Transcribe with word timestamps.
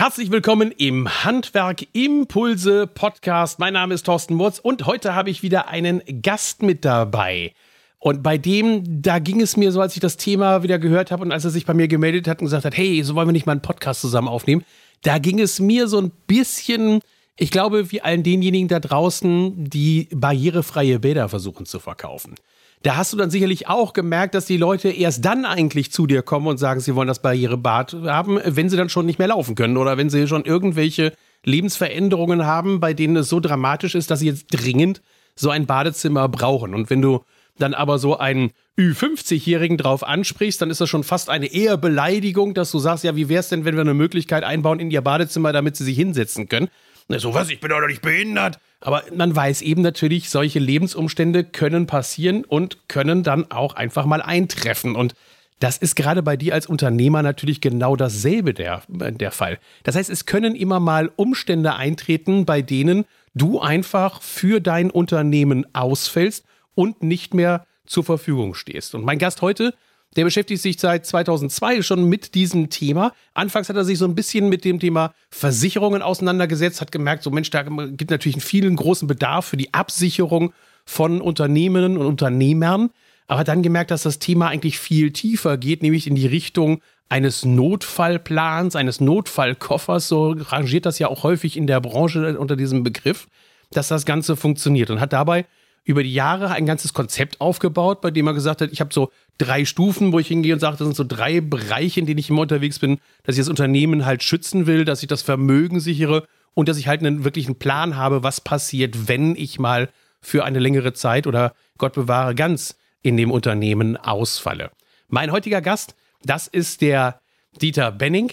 Herzlich 0.00 0.30
willkommen 0.30 0.72
im 0.78 1.24
Handwerk 1.24 1.86
Impulse 1.92 2.86
Podcast. 2.86 3.58
Mein 3.58 3.74
Name 3.74 3.92
ist 3.92 4.06
Thorsten 4.06 4.32
Murz 4.32 4.58
und 4.58 4.86
heute 4.86 5.14
habe 5.14 5.28
ich 5.28 5.42
wieder 5.42 5.68
einen 5.68 6.00
Gast 6.22 6.62
mit 6.62 6.86
dabei. 6.86 7.52
Und 7.98 8.22
bei 8.22 8.38
dem, 8.38 9.02
da 9.02 9.18
ging 9.18 9.42
es 9.42 9.58
mir 9.58 9.72
so, 9.72 9.82
als 9.82 9.92
ich 9.96 10.00
das 10.00 10.16
Thema 10.16 10.62
wieder 10.62 10.78
gehört 10.78 11.10
habe 11.10 11.22
und 11.22 11.32
als 11.32 11.44
er 11.44 11.50
sich 11.50 11.66
bei 11.66 11.74
mir 11.74 11.86
gemeldet 11.86 12.28
hat 12.28 12.38
und 12.40 12.46
gesagt 12.46 12.64
hat, 12.64 12.78
hey, 12.78 13.02
so 13.02 13.14
wollen 13.14 13.28
wir 13.28 13.32
nicht 13.32 13.44
mal 13.44 13.52
einen 13.52 13.60
Podcast 13.60 14.00
zusammen 14.00 14.28
aufnehmen, 14.28 14.64
da 15.02 15.18
ging 15.18 15.38
es 15.38 15.60
mir 15.60 15.86
so 15.86 16.00
ein 16.00 16.10
bisschen, 16.26 17.00
ich 17.36 17.50
glaube, 17.50 17.92
wie 17.92 18.00
allen 18.00 18.22
denjenigen 18.22 18.68
da 18.68 18.80
draußen, 18.80 19.66
die 19.68 20.08
barrierefreie 20.12 20.98
Bäder 20.98 21.28
versuchen 21.28 21.66
zu 21.66 21.78
verkaufen. 21.78 22.36
Da 22.82 22.96
hast 22.96 23.12
du 23.12 23.18
dann 23.18 23.30
sicherlich 23.30 23.68
auch 23.68 23.92
gemerkt, 23.92 24.34
dass 24.34 24.46
die 24.46 24.56
Leute 24.56 24.88
erst 24.88 25.22
dann 25.24 25.44
eigentlich 25.44 25.92
zu 25.92 26.06
dir 26.06 26.22
kommen 26.22 26.46
und 26.46 26.56
sagen, 26.56 26.80
sie 26.80 26.94
wollen 26.94 27.08
das 27.08 27.20
Barrierebad 27.20 27.94
haben, 28.04 28.40
wenn 28.42 28.70
sie 28.70 28.76
dann 28.78 28.88
schon 28.88 29.04
nicht 29.04 29.18
mehr 29.18 29.28
laufen 29.28 29.54
können 29.54 29.76
oder 29.76 29.98
wenn 29.98 30.08
sie 30.08 30.26
schon 30.26 30.46
irgendwelche 30.46 31.12
Lebensveränderungen 31.44 32.46
haben, 32.46 32.80
bei 32.80 32.94
denen 32.94 33.16
es 33.16 33.28
so 33.28 33.38
dramatisch 33.38 33.94
ist, 33.94 34.10
dass 34.10 34.20
sie 34.20 34.28
jetzt 34.28 34.46
dringend 34.50 35.02
so 35.36 35.50
ein 35.50 35.66
Badezimmer 35.66 36.28
brauchen. 36.28 36.74
Und 36.74 36.88
wenn 36.88 37.02
du 37.02 37.24
dann 37.58 37.74
aber 37.74 37.98
so 37.98 38.16
einen 38.18 38.52
Ü50-Jährigen 38.78 39.76
drauf 39.76 40.02
ansprichst, 40.02 40.62
dann 40.62 40.70
ist 40.70 40.80
das 40.80 40.88
schon 40.88 41.04
fast 41.04 41.28
eine 41.28 41.52
eher 41.52 41.76
Beleidigung, 41.76 42.54
dass 42.54 42.70
du 42.70 42.78
sagst, 42.78 43.04
ja, 43.04 43.14
wie 43.14 43.28
wäre 43.28 43.40
es 43.40 43.50
denn, 43.50 43.66
wenn 43.66 43.74
wir 43.74 43.82
eine 43.82 43.92
Möglichkeit 43.92 44.42
einbauen 44.42 44.80
in 44.80 44.90
ihr 44.90 45.02
Badezimmer, 45.02 45.52
damit 45.52 45.76
sie 45.76 45.84
sich 45.84 45.96
hinsetzen 45.96 46.48
können? 46.48 46.68
So, 47.08 47.34
was, 47.34 47.50
ich 47.50 47.60
bin 47.60 47.70
doch 47.70 47.86
nicht 47.86 48.02
behindert. 48.02 48.58
Aber 48.80 49.04
man 49.14 49.34
weiß 49.34 49.62
eben 49.62 49.82
natürlich, 49.82 50.30
solche 50.30 50.58
Lebensumstände 50.58 51.44
können 51.44 51.86
passieren 51.86 52.44
und 52.44 52.88
können 52.88 53.22
dann 53.22 53.50
auch 53.50 53.74
einfach 53.74 54.06
mal 54.06 54.22
eintreffen. 54.22 54.96
Und 54.96 55.14
das 55.58 55.76
ist 55.76 55.94
gerade 55.94 56.22
bei 56.22 56.38
dir 56.38 56.54
als 56.54 56.66
Unternehmer 56.66 57.22
natürlich 57.22 57.60
genau 57.60 57.94
dasselbe 57.94 58.54
der, 58.54 58.82
der 58.88 59.30
Fall. 59.30 59.58
Das 59.82 59.94
heißt, 59.94 60.08
es 60.08 60.24
können 60.24 60.54
immer 60.54 60.80
mal 60.80 61.10
Umstände 61.16 61.74
eintreten, 61.74 62.46
bei 62.46 62.62
denen 62.62 63.04
du 63.34 63.60
einfach 63.60 64.22
für 64.22 64.60
dein 64.60 64.90
Unternehmen 64.90 65.66
ausfällst 65.74 66.46
und 66.74 67.02
nicht 67.02 67.34
mehr 67.34 67.66
zur 67.84 68.04
Verfügung 68.04 68.54
stehst. 68.54 68.94
Und 68.94 69.04
mein 69.04 69.18
Gast 69.18 69.42
heute 69.42 69.74
der 70.16 70.24
beschäftigt 70.24 70.60
sich 70.60 70.80
seit 70.80 71.06
2002 71.06 71.82
schon 71.82 72.04
mit 72.04 72.34
diesem 72.34 72.68
Thema. 72.68 73.12
Anfangs 73.32 73.68
hat 73.68 73.76
er 73.76 73.84
sich 73.84 73.98
so 73.98 74.06
ein 74.06 74.14
bisschen 74.14 74.48
mit 74.48 74.64
dem 74.64 74.80
Thema 74.80 75.14
Versicherungen 75.30 76.02
auseinandergesetzt, 76.02 76.80
hat 76.80 76.90
gemerkt, 76.90 77.22
so 77.22 77.30
Mensch, 77.30 77.50
da 77.50 77.62
gibt 77.62 78.10
natürlich 78.10 78.36
einen 78.36 78.42
vielen 78.42 78.76
großen 78.76 79.06
Bedarf 79.06 79.46
für 79.46 79.56
die 79.56 79.72
Absicherung 79.72 80.52
von 80.84 81.20
Unternehmen 81.20 81.96
und 81.96 82.06
Unternehmern. 82.06 82.90
Aber 83.28 83.40
hat 83.40 83.48
dann 83.48 83.62
gemerkt, 83.62 83.92
dass 83.92 84.02
das 84.02 84.18
Thema 84.18 84.48
eigentlich 84.48 84.80
viel 84.80 85.12
tiefer 85.12 85.56
geht, 85.56 85.82
nämlich 85.82 86.08
in 86.08 86.16
die 86.16 86.26
Richtung 86.26 86.82
eines 87.08 87.44
Notfallplans, 87.44 88.74
eines 88.74 89.00
Notfallkoffers. 89.00 90.08
So 90.08 90.32
rangiert 90.32 90.86
das 90.86 90.98
ja 90.98 91.06
auch 91.06 91.22
häufig 91.22 91.56
in 91.56 91.68
der 91.68 91.80
Branche 91.80 92.36
unter 92.36 92.56
diesem 92.56 92.82
Begriff, 92.82 93.28
dass 93.70 93.86
das 93.86 94.04
Ganze 94.04 94.34
funktioniert 94.34 94.90
und 94.90 94.98
hat 94.98 95.12
dabei 95.12 95.46
über 95.84 96.02
die 96.02 96.12
Jahre 96.12 96.50
ein 96.50 96.66
ganzes 96.66 96.92
Konzept 96.92 97.40
aufgebaut, 97.40 98.00
bei 98.00 98.10
dem 98.10 98.26
er 98.26 98.34
gesagt 98.34 98.60
hat, 98.60 98.70
ich 98.72 98.80
habe 98.80 98.92
so 98.92 99.10
drei 99.38 99.64
Stufen, 99.64 100.12
wo 100.12 100.18
ich 100.18 100.28
hingehe 100.28 100.52
und 100.52 100.60
sage, 100.60 100.76
das 100.76 100.86
sind 100.86 100.96
so 100.96 101.04
drei 101.04 101.40
Bereiche, 101.40 102.00
in 102.00 102.06
denen 102.06 102.18
ich 102.18 102.30
immer 102.30 102.42
unterwegs 102.42 102.78
bin, 102.78 102.98
dass 103.24 103.36
ich 103.36 103.40
das 103.40 103.48
Unternehmen 103.48 104.04
halt 104.04 104.22
schützen 104.22 104.66
will, 104.66 104.84
dass 104.84 105.02
ich 105.02 105.08
das 105.08 105.22
Vermögen 105.22 105.80
sichere 105.80 106.26
und 106.54 106.68
dass 106.68 106.76
ich 106.76 106.88
halt 106.88 107.00
einen 107.00 107.24
wirklichen 107.24 107.56
Plan 107.56 107.96
habe, 107.96 108.22
was 108.22 108.40
passiert, 108.40 109.08
wenn 109.08 109.34
ich 109.36 109.58
mal 109.58 109.88
für 110.20 110.44
eine 110.44 110.58
längere 110.58 110.92
Zeit 110.92 111.26
oder 111.26 111.54
Gott 111.78 111.94
bewahre 111.94 112.34
ganz 112.34 112.76
in 113.02 113.16
dem 113.16 113.30
Unternehmen 113.30 113.96
ausfalle. 113.96 114.70
Mein 115.08 115.32
heutiger 115.32 115.62
Gast, 115.62 115.94
das 116.22 116.46
ist 116.46 116.82
der 116.82 117.20
Dieter 117.60 117.90
Benning. 117.90 118.32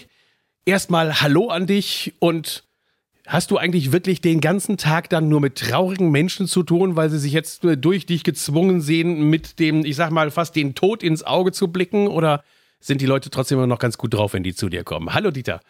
Erstmal 0.64 1.22
Hallo 1.22 1.48
an 1.48 1.66
dich 1.66 2.12
und 2.18 2.67
Hast 3.28 3.50
du 3.50 3.58
eigentlich 3.58 3.92
wirklich 3.92 4.22
den 4.22 4.40
ganzen 4.40 4.78
Tag 4.78 5.10
dann 5.10 5.28
nur 5.28 5.42
mit 5.42 5.56
traurigen 5.56 6.10
Menschen 6.10 6.46
zu 6.46 6.62
tun, 6.62 6.96
weil 6.96 7.10
sie 7.10 7.18
sich 7.18 7.34
jetzt 7.34 7.60
durch 7.62 8.06
dich 8.06 8.24
gezwungen 8.24 8.80
sehen, 8.80 9.28
mit 9.28 9.58
dem, 9.58 9.84
ich 9.84 9.96
sag 9.96 10.10
mal, 10.10 10.30
fast 10.30 10.56
den 10.56 10.74
Tod 10.74 11.02
ins 11.02 11.24
Auge 11.24 11.52
zu 11.52 11.68
blicken? 11.68 12.08
Oder 12.08 12.42
sind 12.80 13.02
die 13.02 13.06
Leute 13.06 13.28
trotzdem 13.28 13.58
immer 13.58 13.66
noch 13.66 13.80
ganz 13.80 13.98
gut 13.98 14.14
drauf, 14.14 14.32
wenn 14.32 14.44
die 14.44 14.54
zu 14.54 14.70
dir 14.70 14.82
kommen? 14.82 15.12
Hallo 15.12 15.30
Dieter. 15.30 15.60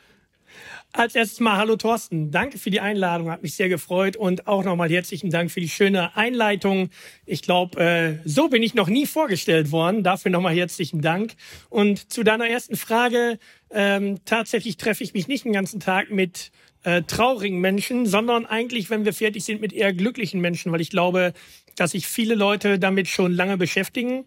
Als 0.92 1.16
erstes 1.16 1.40
mal 1.40 1.56
hallo 1.56 1.74
Thorsten. 1.74 2.30
Danke 2.30 2.58
für 2.58 2.70
die 2.70 2.80
Einladung, 2.80 3.30
hat 3.30 3.42
mich 3.42 3.56
sehr 3.56 3.68
gefreut 3.68 4.16
und 4.16 4.46
auch 4.46 4.64
nochmal 4.64 4.88
herzlichen 4.88 5.30
Dank 5.30 5.50
für 5.50 5.60
die 5.60 5.68
schöne 5.68 6.16
Einleitung. 6.16 6.90
Ich 7.26 7.42
glaube, 7.42 7.80
äh, 7.80 8.18
so 8.24 8.48
bin 8.48 8.62
ich 8.62 8.74
noch 8.74 8.88
nie 8.88 9.04
vorgestellt 9.04 9.72
worden. 9.72 10.04
Dafür 10.04 10.30
nochmal 10.30 10.54
herzlichen 10.54 11.02
Dank. 11.02 11.34
Und 11.68 12.12
zu 12.12 12.22
deiner 12.22 12.48
ersten 12.48 12.76
Frage, 12.76 13.38
ähm, 13.70 14.20
tatsächlich 14.24 14.76
treffe 14.76 15.02
ich 15.02 15.12
mich 15.12 15.26
nicht 15.26 15.44
den 15.44 15.52
ganzen 15.52 15.80
Tag 15.80 16.10
mit 16.10 16.52
äh, 16.84 17.02
traurigen 17.02 17.60
Menschen, 17.60 18.06
sondern 18.06 18.46
eigentlich, 18.46 18.90
wenn 18.90 19.04
wir 19.04 19.12
fertig 19.12 19.44
sind, 19.44 19.60
mit 19.60 19.72
eher 19.72 19.92
glücklichen 19.92 20.40
Menschen, 20.40 20.72
weil 20.72 20.80
ich 20.80 20.90
glaube, 20.90 21.32
dass 21.76 21.92
sich 21.92 22.06
viele 22.06 22.34
Leute 22.34 22.78
damit 22.78 23.08
schon 23.08 23.32
lange 23.32 23.56
beschäftigen, 23.56 24.24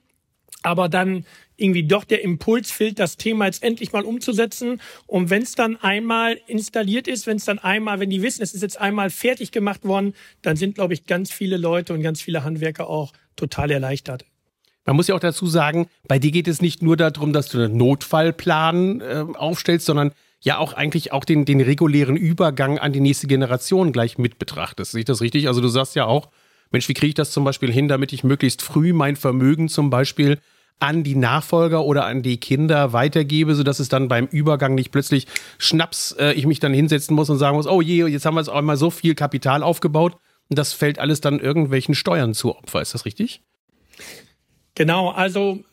aber 0.64 0.90
dann 0.90 1.26
irgendwie 1.58 1.84
doch 1.84 2.04
der 2.04 2.24
Impuls 2.24 2.72
fehlt, 2.72 3.00
das 3.00 3.18
Thema 3.18 3.46
jetzt 3.46 3.64
endlich 3.64 3.94
mal 3.94 4.04
umzusetzen. 4.04 4.82
Und 5.08 5.30
wenn 5.30 5.44
es 5.44 5.54
dann 5.54 5.78
einmal 5.78 6.40
installiert 6.48 7.08
ist, 7.08 7.28
wenn 7.28 7.38
es 7.38 7.46
dann 7.46 7.60
einmal, 7.60 8.00
wenn 8.00 8.10
die 8.10 8.22
wissen, 8.22 8.42
es 8.42 8.54
ist 8.54 8.62
jetzt 8.62 8.80
einmal 8.80 9.10
fertig 9.10 9.52
gemacht 9.52 9.84
worden, 9.84 10.14
dann 10.42 10.56
sind, 10.56 10.76
glaube 10.76 10.94
ich, 10.94 11.06
ganz 11.06 11.32
viele 11.32 11.58
Leute 11.58 11.94
und 11.94 12.02
ganz 12.02 12.22
viele 12.22 12.44
Handwerker 12.44 12.90
auch 12.90 13.14
total 13.36 13.72
erleichtert. 13.72 14.26
Man 14.86 14.96
muss 14.96 15.08
ja 15.08 15.16
auch 15.16 15.20
dazu 15.20 15.46
sagen, 15.46 15.88
bei 16.08 16.18
dir 16.18 16.32
geht 16.32 16.48
es 16.48 16.62
nicht 16.62 16.82
nur 16.82 16.98
darum, 16.98 17.34
dass 17.34 17.50
du 17.50 17.60
einen 17.60 17.78
Notfallplan 17.78 19.02
äh, 19.02 19.26
aufstellst, 19.36 19.86
sondern 19.86 20.12
ja 20.42 20.58
auch 20.58 20.74
eigentlich 20.74 21.12
auch 21.12 21.24
den, 21.24 21.46
den 21.46 21.62
regulären 21.62 22.16
Übergang 22.16 22.80
an 22.80 22.94
die 22.94 23.00
nächste 23.00 23.28
Generation 23.28 23.92
gleich 23.92 24.18
mit 24.18 24.40
betrachtest. 24.40 24.92
Sehe 24.92 25.00
ich 25.00 25.06
das 25.06 25.22
richtig? 25.22 25.48
Also 25.48 25.62
du 25.62 25.68
sagst 25.68 25.96
ja 25.96 26.06
auch, 26.06 26.30
Mensch, 26.72 26.88
wie 26.90 26.94
kriege 26.94 27.10
ich 27.10 27.16
das 27.16 27.32
zum 27.32 27.44
Beispiel 27.44 27.72
hin, 27.72 27.88
damit 27.88 28.14
ich 28.14 28.24
möglichst 28.24 28.62
früh 28.62 28.94
mein 28.94 29.16
Vermögen 29.16 29.70
zum 29.70 29.90
Beispiel 29.90 30.40
an 30.80 31.04
die 31.04 31.16
Nachfolger 31.16 31.86
oder 31.86 32.06
an 32.06 32.24
die 32.24 32.38
Kinder 32.38 32.92
weitergebe, 32.92 33.54
sodass 33.54 33.80
es 33.80 33.88
dann 33.88 34.08
beim 34.08 34.26
Übergang 34.26 34.74
nicht 34.74 34.92
plötzlich 34.92 35.28
schnaps, 35.60 36.14
äh, 36.18 36.34
ich 36.34 36.48
mich 36.48 36.60
dann 36.60 36.74
hinsetzen 36.74 37.16
muss 37.16 37.30
und 37.30 37.38
sagen 37.38 37.56
muss, 37.56 37.68
oh 37.68 37.82
je, 37.82 38.08
jetzt 38.08 38.26
haben 38.26 38.34
wir 38.34 38.42
jetzt 38.42 38.50
auch 38.50 38.62
mal 38.62 38.78
so 38.78 38.90
viel 38.90 39.14
Kapital 39.14 39.62
aufgebaut 39.62 40.18
und 40.50 40.58
das 40.58 40.74
fällt 40.74 40.98
alles 40.98 41.22
dann 41.22 41.40
irgendwelchen 41.40 41.94
Steuern 41.94 42.34
zu 42.34 42.56
Opfer. 42.56 42.82
Ist 42.82 42.96
das 42.96 43.06
richtig? 43.06 43.42
Genau, 44.74 45.12
also 45.12 45.64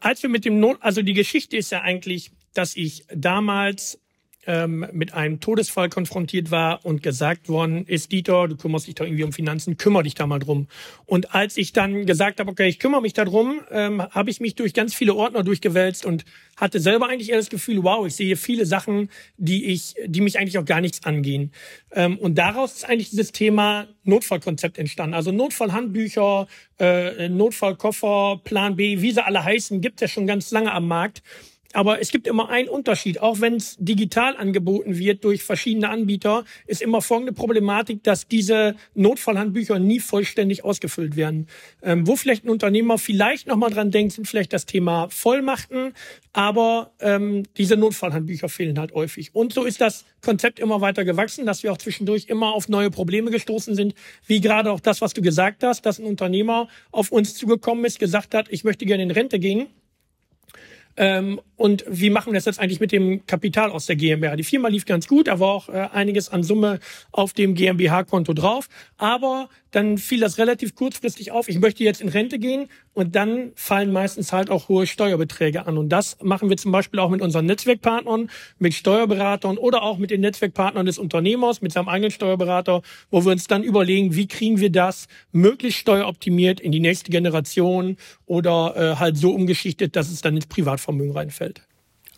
als 0.00 0.22
wir 0.22 0.28
mit 0.28 0.44
dem 0.44 0.60
Not, 0.60 0.76
also 0.80 1.00
die 1.00 1.14
Geschichte 1.14 1.56
ist 1.56 1.72
ja 1.72 1.80
eigentlich, 1.80 2.30
dass 2.52 2.76
ich 2.76 3.06
damals 3.14 4.01
ähm, 4.46 4.86
mit 4.92 5.14
einem 5.14 5.40
Todesfall 5.40 5.88
konfrontiert 5.88 6.50
war 6.50 6.84
und 6.84 7.02
gesagt 7.02 7.48
worden 7.48 7.86
ist, 7.86 8.10
Dieter, 8.10 8.48
du 8.48 8.56
kümmerst 8.56 8.86
dich 8.86 8.96
doch 8.96 9.04
irgendwie 9.04 9.24
um 9.24 9.32
Finanzen, 9.32 9.76
kümmere 9.76 10.02
dich 10.02 10.14
da 10.14 10.26
mal 10.26 10.38
drum. 10.38 10.66
Und 11.06 11.34
als 11.34 11.56
ich 11.56 11.72
dann 11.72 12.06
gesagt 12.06 12.40
habe, 12.40 12.50
okay, 12.50 12.68
ich 12.68 12.78
kümmere 12.78 13.02
mich 13.02 13.12
darum, 13.12 13.60
ähm, 13.70 14.02
habe 14.02 14.30
ich 14.30 14.40
mich 14.40 14.54
durch 14.54 14.74
ganz 14.74 14.94
viele 14.94 15.14
Ordner 15.14 15.44
durchgewälzt 15.44 16.04
und 16.04 16.24
hatte 16.56 16.80
selber 16.80 17.08
eigentlich 17.08 17.30
eher 17.30 17.36
das 17.36 17.50
Gefühl, 17.50 17.82
wow, 17.82 18.06
ich 18.06 18.14
sehe 18.14 18.36
viele 18.36 18.66
Sachen, 18.66 19.10
die 19.36 19.66
ich, 19.66 19.94
die 20.06 20.20
mich 20.20 20.38
eigentlich 20.38 20.58
auch 20.58 20.64
gar 20.64 20.80
nichts 20.80 21.04
angehen. 21.04 21.52
Ähm, 21.92 22.18
und 22.18 22.36
daraus 22.36 22.74
ist 22.74 22.88
eigentlich 22.88 23.10
dieses 23.10 23.32
Thema 23.32 23.86
Notfallkonzept 24.04 24.78
entstanden. 24.78 25.14
Also 25.14 25.30
Notfallhandbücher, 25.30 26.48
äh, 26.80 27.28
Notfallkoffer, 27.28 28.40
Plan 28.42 28.76
B, 28.76 29.00
wie 29.00 29.12
sie 29.12 29.24
alle 29.24 29.44
heißen, 29.44 29.80
gibt 29.80 29.96
es 29.96 30.00
ja 30.02 30.08
schon 30.08 30.26
ganz 30.26 30.50
lange 30.50 30.72
am 30.72 30.88
Markt. 30.88 31.22
Aber 31.72 32.00
es 32.00 32.10
gibt 32.10 32.26
immer 32.26 32.48
einen 32.48 32.68
Unterschied. 32.68 33.20
Auch 33.20 33.40
wenn 33.40 33.54
es 33.54 33.76
digital 33.78 34.36
angeboten 34.36 34.98
wird 34.98 35.24
durch 35.24 35.42
verschiedene 35.42 35.88
Anbieter, 35.88 36.44
ist 36.66 36.82
immer 36.82 37.02
folgende 37.02 37.32
Problematik, 37.32 38.02
dass 38.04 38.28
diese 38.28 38.76
Notfallhandbücher 38.94 39.78
nie 39.78 40.00
vollständig 40.00 40.64
ausgefüllt 40.64 41.16
werden. 41.16 41.46
Ähm, 41.82 42.06
wo 42.06 42.16
vielleicht 42.16 42.44
ein 42.44 42.50
Unternehmer 42.50 42.98
vielleicht 42.98 43.46
nochmal 43.46 43.70
dran 43.70 43.90
denkt, 43.90 44.12
sind 44.12 44.26
vielleicht 44.26 44.52
das 44.52 44.66
Thema 44.66 45.08
Vollmachten, 45.10 45.94
aber 46.32 46.92
ähm, 47.00 47.44
diese 47.56 47.76
Notfallhandbücher 47.76 48.48
fehlen 48.48 48.78
halt 48.78 48.92
häufig. 48.92 49.34
Und 49.34 49.52
so 49.52 49.64
ist 49.64 49.80
das 49.80 50.04
Konzept 50.20 50.58
immer 50.58 50.80
weiter 50.80 51.04
gewachsen, 51.04 51.46
dass 51.46 51.62
wir 51.62 51.72
auch 51.72 51.78
zwischendurch 51.78 52.26
immer 52.28 52.54
auf 52.54 52.68
neue 52.68 52.90
Probleme 52.90 53.30
gestoßen 53.30 53.74
sind, 53.74 53.94
wie 54.26 54.40
gerade 54.40 54.70
auch 54.70 54.80
das, 54.80 55.00
was 55.00 55.14
du 55.14 55.22
gesagt 55.22 55.62
hast, 55.64 55.86
dass 55.86 55.98
ein 55.98 56.06
Unternehmer 56.06 56.68
auf 56.90 57.12
uns 57.12 57.34
zugekommen 57.34 57.84
ist, 57.84 57.98
gesagt 57.98 58.34
hat, 58.34 58.46
ich 58.50 58.64
möchte 58.64 58.86
gerne 58.86 59.02
in 59.02 59.10
Rente 59.10 59.38
gehen 59.38 59.68
ähm, 60.96 61.40
und 61.56 61.84
wie 61.88 62.10
machen 62.10 62.32
wir 62.32 62.38
das 62.38 62.44
jetzt 62.44 62.60
eigentlich 62.60 62.80
mit 62.80 62.92
dem 62.92 63.26
Kapital 63.26 63.70
aus 63.70 63.86
der 63.86 63.96
GmbH? 63.96 64.36
Die 64.36 64.44
Firma 64.44 64.68
lief 64.68 64.84
ganz 64.84 65.06
gut, 65.08 65.28
da 65.28 65.40
war 65.40 65.48
auch 65.48 65.68
äh, 65.68 65.88
einiges 65.92 66.28
an 66.28 66.42
Summe 66.42 66.80
auf 67.12 67.32
dem 67.32 67.54
GmbH-Konto 67.54 68.32
drauf. 68.34 68.68
Aber 68.98 69.48
dann 69.72 69.98
fiel 69.98 70.20
das 70.20 70.38
relativ 70.38 70.74
kurzfristig 70.74 71.32
auf. 71.32 71.48
Ich 71.48 71.58
möchte 71.58 71.82
jetzt 71.82 72.00
in 72.00 72.08
Rente 72.08 72.38
gehen 72.38 72.68
und 72.92 73.16
dann 73.16 73.52
fallen 73.54 73.90
meistens 73.90 74.32
halt 74.32 74.50
auch 74.50 74.68
hohe 74.68 74.86
Steuerbeträge 74.86 75.66
an. 75.66 75.78
Und 75.78 75.88
das 75.88 76.18
machen 76.22 76.50
wir 76.50 76.56
zum 76.56 76.72
Beispiel 76.72 77.00
auch 77.00 77.08
mit 77.08 77.22
unseren 77.22 77.46
Netzwerkpartnern, 77.46 78.30
mit 78.58 78.74
Steuerberatern 78.74 79.58
oder 79.58 79.82
auch 79.82 79.98
mit 79.98 80.10
den 80.10 80.20
Netzwerkpartnern 80.20 80.86
des 80.86 80.98
Unternehmers, 80.98 81.62
mit 81.62 81.72
seinem 81.72 81.88
eigenen 81.88 82.10
Steuerberater, 82.10 82.82
wo 83.10 83.24
wir 83.24 83.32
uns 83.32 83.46
dann 83.46 83.64
überlegen, 83.64 84.14
wie 84.14 84.28
kriegen 84.28 84.60
wir 84.60 84.70
das 84.70 85.08
möglichst 85.32 85.80
steueroptimiert 85.80 86.60
in 86.60 86.70
die 86.70 86.80
nächste 86.80 87.10
Generation 87.10 87.96
oder 88.26 88.74
äh, 88.76 88.96
halt 88.96 89.16
so 89.16 89.32
umgeschichtet, 89.32 89.96
dass 89.96 90.10
es 90.10 90.20
dann 90.20 90.36
ins 90.36 90.46
Privatvermögen 90.46 91.12
reinfällt. 91.12 91.62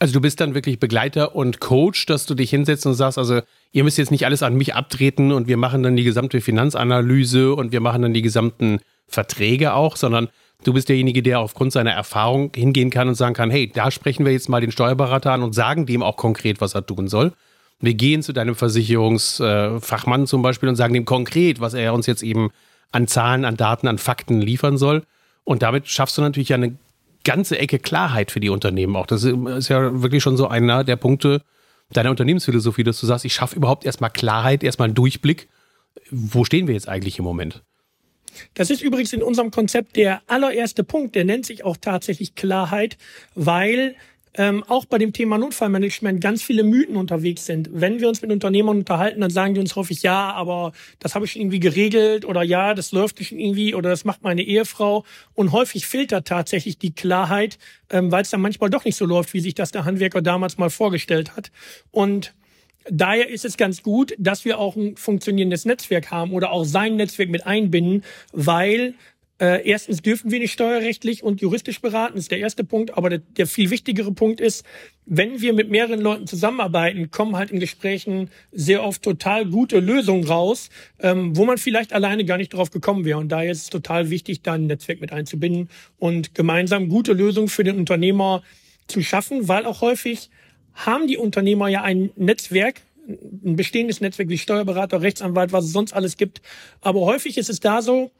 Also 0.00 0.12
du 0.12 0.20
bist 0.20 0.40
dann 0.40 0.54
wirklich 0.54 0.80
Begleiter 0.80 1.36
und 1.36 1.60
Coach, 1.60 2.06
dass 2.06 2.26
du 2.26 2.34
dich 2.34 2.50
hinsetzt 2.50 2.84
und 2.84 2.94
sagst, 2.94 3.16
also 3.16 3.40
ihr 3.74 3.82
müsst 3.82 3.98
jetzt 3.98 4.12
nicht 4.12 4.24
alles 4.24 4.42
an 4.42 4.54
mich 4.54 4.74
abtreten 4.74 5.32
und 5.32 5.48
wir 5.48 5.56
machen 5.56 5.82
dann 5.82 5.96
die 5.96 6.04
gesamte 6.04 6.40
Finanzanalyse 6.40 7.54
und 7.54 7.72
wir 7.72 7.80
machen 7.80 8.02
dann 8.02 8.14
die 8.14 8.22
gesamten 8.22 8.78
Verträge 9.08 9.74
auch, 9.74 9.96
sondern 9.96 10.28
du 10.62 10.72
bist 10.72 10.88
derjenige, 10.88 11.24
der 11.24 11.40
aufgrund 11.40 11.72
seiner 11.72 11.90
Erfahrung 11.90 12.52
hingehen 12.54 12.90
kann 12.90 13.08
und 13.08 13.16
sagen 13.16 13.34
kann, 13.34 13.50
hey, 13.50 13.70
da 13.74 13.90
sprechen 13.90 14.24
wir 14.24 14.32
jetzt 14.32 14.48
mal 14.48 14.60
den 14.60 14.70
Steuerberater 14.70 15.32
an 15.32 15.42
und 15.42 15.56
sagen 15.56 15.86
dem 15.86 16.04
auch 16.04 16.16
konkret, 16.16 16.60
was 16.60 16.76
er 16.76 16.86
tun 16.86 17.08
soll. 17.08 17.32
Wir 17.80 17.94
gehen 17.94 18.22
zu 18.22 18.32
deinem 18.32 18.54
Versicherungsfachmann 18.54 20.28
zum 20.28 20.40
Beispiel 20.40 20.68
und 20.68 20.76
sagen 20.76 20.94
dem 20.94 21.04
konkret, 21.04 21.60
was 21.60 21.74
er 21.74 21.94
uns 21.94 22.06
jetzt 22.06 22.22
eben 22.22 22.50
an 22.92 23.08
Zahlen, 23.08 23.44
an 23.44 23.56
Daten, 23.56 23.88
an 23.88 23.98
Fakten 23.98 24.40
liefern 24.40 24.78
soll. 24.78 25.02
Und 25.42 25.62
damit 25.62 25.88
schaffst 25.88 26.16
du 26.16 26.22
natürlich 26.22 26.54
eine 26.54 26.76
ganze 27.24 27.58
Ecke 27.58 27.80
Klarheit 27.80 28.30
für 28.30 28.38
die 28.38 28.50
Unternehmen 28.50 28.94
auch. 28.94 29.06
Das 29.06 29.24
ist 29.24 29.68
ja 29.68 30.00
wirklich 30.00 30.22
schon 30.22 30.36
so 30.36 30.46
einer 30.46 30.84
der 30.84 30.94
Punkte 30.94 31.42
deiner 31.90 32.10
Unternehmensphilosophie, 32.10 32.84
dass 32.84 33.00
du 33.00 33.06
sagst, 33.06 33.24
ich 33.24 33.34
schaffe 33.34 33.56
überhaupt 33.56 33.84
erstmal 33.84 34.10
Klarheit, 34.10 34.64
erstmal 34.64 34.86
einen 34.86 34.94
Durchblick. 34.94 35.48
Wo 36.10 36.44
stehen 36.44 36.66
wir 36.66 36.74
jetzt 36.74 36.88
eigentlich 36.88 37.18
im 37.18 37.24
Moment? 37.24 37.62
Das 38.54 38.70
ist 38.70 38.82
übrigens 38.82 39.12
in 39.12 39.22
unserem 39.22 39.50
Konzept 39.50 39.96
der 39.96 40.22
allererste 40.26 40.82
Punkt, 40.82 41.14
der 41.14 41.24
nennt 41.24 41.46
sich 41.46 41.64
auch 41.64 41.76
tatsächlich 41.76 42.34
Klarheit, 42.34 42.98
weil 43.34 43.94
ähm, 44.36 44.64
auch 44.64 44.84
bei 44.84 44.98
dem 44.98 45.12
Thema 45.12 45.38
Notfallmanagement 45.38 46.20
ganz 46.20 46.42
viele 46.42 46.64
Mythen 46.64 46.96
unterwegs 46.96 47.46
sind. 47.46 47.70
Wenn 47.72 48.00
wir 48.00 48.08
uns 48.08 48.20
mit 48.20 48.32
Unternehmern 48.32 48.78
unterhalten, 48.78 49.20
dann 49.20 49.30
sagen 49.30 49.54
die 49.54 49.60
uns 49.60 49.76
häufig, 49.76 50.02
ja, 50.02 50.32
aber 50.32 50.72
das 50.98 51.14
habe 51.14 51.24
ich 51.24 51.38
irgendwie 51.38 51.60
geregelt 51.60 52.24
oder 52.24 52.42
ja, 52.42 52.74
das 52.74 52.92
läuft 52.92 53.24
schon 53.24 53.38
irgendwie 53.38 53.74
oder 53.74 53.90
das 53.90 54.04
macht 54.04 54.22
meine 54.22 54.42
Ehefrau. 54.42 55.04
Und 55.34 55.52
häufig 55.52 55.86
da 56.08 56.20
tatsächlich 56.20 56.78
die 56.78 56.92
Klarheit, 56.92 57.58
ähm, 57.90 58.10
weil 58.10 58.22
es 58.22 58.30
dann 58.30 58.40
manchmal 58.40 58.70
doch 58.70 58.84
nicht 58.84 58.96
so 58.96 59.06
läuft, 59.06 59.32
wie 59.34 59.40
sich 59.40 59.54
das 59.54 59.70
der 59.70 59.84
Handwerker 59.84 60.22
damals 60.22 60.58
mal 60.58 60.70
vorgestellt 60.70 61.36
hat. 61.36 61.50
Und 61.90 62.34
Daher 62.90 63.30
ist 63.30 63.46
es 63.46 63.56
ganz 63.56 63.82
gut, 63.82 64.14
dass 64.18 64.44
wir 64.44 64.58
auch 64.58 64.76
ein 64.76 64.96
funktionierendes 64.96 65.64
Netzwerk 65.64 66.10
haben 66.10 66.32
oder 66.32 66.50
auch 66.50 66.64
sein 66.64 66.96
Netzwerk 66.96 67.30
mit 67.30 67.46
einbinden, 67.46 68.04
weil 68.32 68.92
äh, 69.40 69.68
erstens 69.68 70.00
dürfen 70.00 70.30
wir 70.30 70.38
nicht 70.38 70.52
steuerrechtlich 70.52 71.24
und 71.24 71.40
juristisch 71.40 71.80
beraten, 71.80 72.16
ist 72.16 72.30
der 72.30 72.38
erste 72.38 72.62
Punkt. 72.62 72.96
Aber 72.96 73.10
der, 73.10 73.18
der, 73.18 73.48
viel 73.48 73.70
wichtigere 73.70 74.12
Punkt 74.12 74.40
ist, 74.40 74.64
wenn 75.06 75.40
wir 75.40 75.52
mit 75.52 75.70
mehreren 75.70 76.00
Leuten 76.00 76.28
zusammenarbeiten, 76.28 77.10
kommen 77.10 77.36
halt 77.36 77.50
in 77.50 77.58
Gesprächen 77.58 78.30
sehr 78.52 78.84
oft 78.84 79.02
total 79.02 79.44
gute 79.46 79.80
Lösungen 79.80 80.24
raus, 80.24 80.70
ähm, 81.00 81.36
wo 81.36 81.44
man 81.44 81.58
vielleicht 81.58 81.92
alleine 81.92 82.24
gar 82.24 82.38
nicht 82.38 82.54
drauf 82.54 82.70
gekommen 82.70 83.04
wäre. 83.04 83.18
Und 83.18 83.30
daher 83.30 83.50
ist 83.50 83.62
es 83.62 83.70
total 83.70 84.08
wichtig, 84.08 84.42
da 84.42 84.52
ein 84.52 84.68
Netzwerk 84.68 85.00
mit 85.00 85.12
einzubinden 85.12 85.68
und 85.98 86.36
gemeinsam 86.36 86.88
gute 86.88 87.12
Lösungen 87.12 87.48
für 87.48 87.64
den 87.64 87.76
Unternehmer 87.76 88.42
zu 88.86 89.02
schaffen, 89.02 89.48
weil 89.48 89.66
auch 89.66 89.80
häufig 89.80 90.30
haben 90.74 91.08
die 91.08 91.16
Unternehmer 91.16 91.68
ja 91.68 91.82
ein 91.82 92.10
Netzwerk, 92.16 92.82
ein 93.08 93.56
bestehendes 93.56 94.00
Netzwerk 94.00 94.28
wie 94.28 94.38
Steuerberater, 94.38 95.02
Rechtsanwalt, 95.02 95.52
was 95.52 95.64
es 95.64 95.72
sonst 95.72 95.92
alles 95.92 96.16
gibt. 96.16 96.40
Aber 96.80 97.00
häufig 97.00 97.36
ist 97.36 97.50
es 97.50 97.60
da 97.60 97.82
so, 97.82 98.12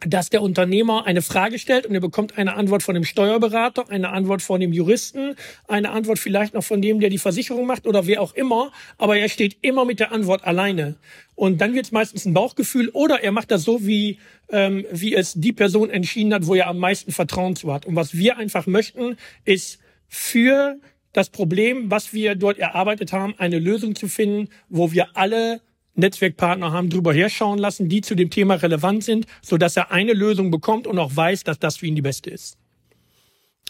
dass 0.00 0.30
der 0.30 0.42
Unternehmer 0.42 1.06
eine 1.06 1.22
Frage 1.22 1.58
stellt 1.58 1.86
und 1.86 1.94
er 1.94 2.00
bekommt 2.00 2.38
eine 2.38 2.54
Antwort 2.54 2.82
von 2.82 2.94
dem 2.94 3.04
Steuerberater, 3.04 3.88
eine 3.90 4.10
Antwort 4.10 4.42
von 4.42 4.60
dem 4.60 4.72
Juristen, 4.72 5.36
eine 5.68 5.90
Antwort 5.90 6.18
vielleicht 6.18 6.54
noch 6.54 6.64
von 6.64 6.82
dem, 6.82 7.00
der 7.00 7.10
die 7.10 7.18
Versicherung 7.18 7.66
macht 7.66 7.86
oder 7.86 8.06
wer 8.06 8.20
auch 8.20 8.34
immer, 8.34 8.72
aber 8.98 9.16
er 9.16 9.28
steht 9.28 9.56
immer 9.62 9.84
mit 9.84 10.00
der 10.00 10.12
Antwort 10.12 10.44
alleine. 10.44 10.96
Und 11.34 11.60
dann 11.60 11.74
wird 11.74 11.86
es 11.86 11.92
meistens 11.92 12.24
ein 12.24 12.34
Bauchgefühl 12.34 12.88
oder 12.90 13.22
er 13.22 13.32
macht 13.32 13.50
das 13.50 13.62
so, 13.62 13.86
wie, 13.86 14.18
ähm, 14.50 14.84
wie 14.90 15.14
es 15.14 15.34
die 15.34 15.52
Person 15.52 15.90
entschieden 15.90 16.34
hat, 16.34 16.46
wo 16.46 16.54
er 16.54 16.68
am 16.68 16.78
meisten 16.78 17.12
Vertrauen 17.12 17.56
zu 17.56 17.72
hat. 17.72 17.86
Und 17.86 17.96
was 17.96 18.16
wir 18.16 18.36
einfach 18.36 18.66
möchten, 18.66 19.16
ist 19.44 19.78
für 20.08 20.76
das 21.12 21.30
Problem, 21.30 21.90
was 21.90 22.12
wir 22.12 22.34
dort 22.34 22.58
erarbeitet 22.58 23.12
haben, 23.12 23.34
eine 23.38 23.58
Lösung 23.58 23.94
zu 23.94 24.08
finden, 24.08 24.48
wo 24.68 24.92
wir 24.92 25.16
alle 25.16 25.60
Netzwerkpartner 25.94 26.72
haben 26.72 26.90
drüber 26.90 27.12
herschauen 27.12 27.58
lassen, 27.58 27.88
die 27.88 28.00
zu 28.00 28.14
dem 28.14 28.30
Thema 28.30 28.54
relevant 28.54 29.04
sind, 29.04 29.26
so 29.42 29.58
dass 29.58 29.76
er 29.76 29.90
eine 29.90 30.12
Lösung 30.12 30.50
bekommt 30.50 30.86
und 30.86 30.98
auch 30.98 31.14
weiß, 31.14 31.44
dass 31.44 31.58
das 31.58 31.76
für 31.76 31.86
ihn 31.86 31.94
die 31.94 32.02
beste 32.02 32.30
ist. 32.30 32.56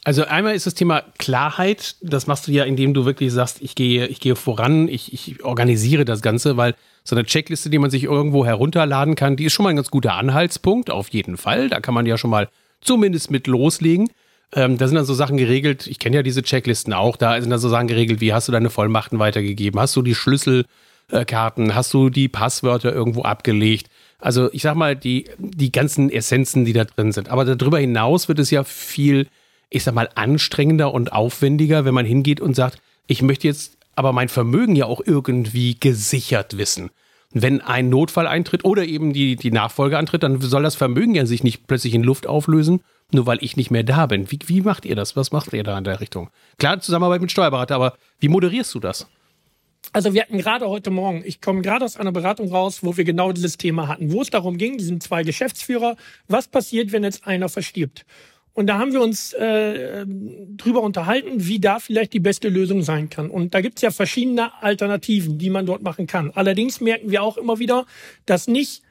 Also 0.05 0.25
einmal 0.25 0.55
ist 0.55 0.67
das 0.67 0.75
Thema 0.75 1.05
Klarheit. 1.19 1.97
Das 2.01 2.27
machst 2.27 2.49
du 2.49 2.53
ja, 2.53 2.65
indem 2.65 2.93
du 2.93 3.05
wirklich 3.05 3.33
sagst, 3.33 3.63
ich 3.63 3.77
gehe, 3.77 4.09
ich 4.09 4.19
gehe 4.19 4.35
voran, 4.35 4.89
ich, 4.89 5.13
ich 5.13 5.45
organisiere 5.45 6.05
das 6.05 6.23
Ganze, 6.23 6.57
weil 6.57 6.75
so 7.05 7.15
eine 7.15 7.25
Checkliste, 7.25 7.71
die 7.71 7.79
man 7.79 7.91
sich 7.91 8.05
irgendwo 8.05 8.45
herunterladen 8.45 9.15
kann, 9.15 9.37
die 9.37 9.45
ist 9.45 9.53
schon 9.53 9.63
mal 9.65 9.71
ein 9.71 9.77
ganz 9.77 9.91
guter 9.91 10.15
Anhaltspunkt, 10.15 10.91
auf 10.91 11.09
jeden 11.09 11.37
Fall. 11.37 11.69
Da 11.69 11.81
kann 11.81 11.95
man 11.95 12.07
ja 12.07 12.19
schon 12.19 12.31
mal 12.31 12.49
zumindest 12.81 13.31
mit 13.31 13.47
loslegen. 13.47 14.11
Ähm, 14.55 14.77
da 14.77 14.87
sind 14.87 14.97
dann 14.97 15.05
so 15.05 15.15
Sachen 15.15 15.37
geregelt, 15.37 15.87
ich 15.87 15.99
kenne 15.99 16.17
ja 16.17 16.23
diese 16.23 16.43
Checklisten 16.43 16.93
auch, 16.93 17.17
da 17.17 17.41
sind 17.41 17.51
dann 17.51 17.59
so 17.59 17.69
Sachen 17.69 17.87
geregelt, 17.87 18.21
wie 18.21 18.35
hast 18.35 18.49
du 18.49 18.53
deine 18.53 18.71
Vollmachten 18.71 19.19
weitergegeben, 19.19 19.81
hast 19.81 19.97
du 19.97 20.03
die 20.03 20.15
Schlüssel 20.15 20.67
Karten? 21.27 21.75
Hast 21.75 21.93
du 21.95 22.11
die 22.11 22.29
Passwörter 22.29 22.93
irgendwo 22.93 23.23
abgelegt? 23.23 23.89
Also 24.19 24.53
ich 24.53 24.63
sag 24.63 24.77
mal, 24.77 24.97
die, 24.97 25.25
die 25.39 25.73
ganzen 25.73 26.11
Essenzen, 26.11 26.65
die 26.65 26.73
da 26.73 26.85
drin 26.85 27.13
sind. 27.13 27.29
Aber 27.29 27.45
darüber 27.45 27.79
hinaus 27.79 28.29
wird 28.29 28.39
es 28.39 28.51
ja 28.51 28.65
viel, 28.65 29.29
ich 29.69 29.85
sag 29.85 29.95
mal, 29.95 30.09
anstrengender 30.15 30.95
und 30.95 31.13
aufwendiger, 31.13 31.85
wenn 31.85 31.95
man 31.95 32.07
hingeht 32.07 32.41
und 32.41 32.55
sagt, 32.55 32.81
ich 33.07 33.23
möchte 33.23 33.49
jetzt 33.49 33.77
aber 33.95 34.13
mein 34.13 34.29
Vermögen 34.29 34.77
ja 34.77 34.87
auch 34.87 35.01
irgendwie 35.05 35.79
gesichert 35.79 36.57
wissen. 36.57 36.91
Wenn 37.33 37.61
ein 37.61 37.89
Notfall 37.89 38.27
eintritt 38.27 38.65
oder 38.65 38.85
eben 38.85 39.13
die, 39.13 39.37
die 39.37 39.51
Nachfolge 39.51 39.99
antritt, 39.99 40.23
dann 40.23 40.41
soll 40.41 40.63
das 40.63 40.77
Vermögen 40.77 41.15
ja 41.15 41.27
sich 41.27 41.43
nicht 41.43 41.67
plötzlich 41.67 41.95
in 41.95 42.03
Luft 42.03 42.27
auflösen, 42.27 42.83
nur 43.11 43.27
weil 43.27 43.39
ich 43.41 43.57
nicht 43.57 43.71
mehr 43.71 43.85
da 43.85 44.07
bin. 44.07 44.31
Wie, 44.31 44.39
wie 44.47 44.61
macht 44.61 44.85
ihr 44.85 44.97
das? 44.97 45.17
Was 45.17 45.33
macht 45.33 45.53
ihr 45.53 45.65
da 45.65 45.77
in 45.77 45.85
der 45.85 46.01
Richtung? 46.01 46.31
Klar, 46.59 46.81
Zusammenarbeit 46.81 47.23
mit 47.23 47.33
Steuerberater, 47.33 47.75
aber 47.75 47.95
wie 48.21 48.29
moderierst 48.29 48.75
du 48.75 48.81
das? 48.81 49.09
Also 49.93 50.15
wir 50.15 50.23
hatten 50.23 50.39
gerade 50.39 50.69
heute 50.69 50.91
Morgen, 50.91 51.23
ich 51.25 51.41
komme 51.41 51.61
gerade 51.61 51.85
aus 51.85 51.97
einer 51.97 52.13
Beratung 52.13 52.51
raus, 52.51 52.83
wo 52.83 52.97
wir 52.97 53.05
genau 53.05 53.33
dieses 53.33 53.59
Thema 53.59 53.89
hatten, 53.89 54.13
wo 54.13 54.23
es 54.23 54.31
darum 54.31 54.57
ging, 54.57 54.79
diesen 54.79 55.01
zwei 55.01 55.23
Geschäftsführer, 55.23 55.97
was 56.29 56.49
passiert, 56.49 56.93
wenn 56.93 57.05
jetzt 57.05 57.27
einer 57.27 57.49
verstirbt? 57.49 58.07
Und 58.55 58.67
da 58.67 58.79
haben 58.79 58.93
wir 58.93 59.01
uns 59.01 59.33
äh, 59.33 60.05
drüber 60.07 60.83
unterhalten, 60.83 61.47
wie 61.47 61.59
da 61.59 61.79
vielleicht 61.79 62.13
die 62.13 62.21
beste 62.21 62.49
Lösung 62.49 62.83
sein 62.83 63.09
kann. 63.09 63.31
Und 63.31 63.55
da 63.55 63.63
gibt 63.63 63.79
es 63.79 63.83
ja 63.83 63.91
verschiedene 63.91 64.63
Alternativen, 64.63 65.39
die 65.39 65.49
man 65.49 65.65
dort 65.65 65.83
machen 65.83 66.07
kann. 66.07 66.31
Allerdings 66.35 66.81
merken 66.81 67.11
wir 67.11 67.23
auch 67.23 67.39
immer 67.39 67.59
wieder, 67.59 67.87
dass 68.27 68.49
nicht 68.49 68.83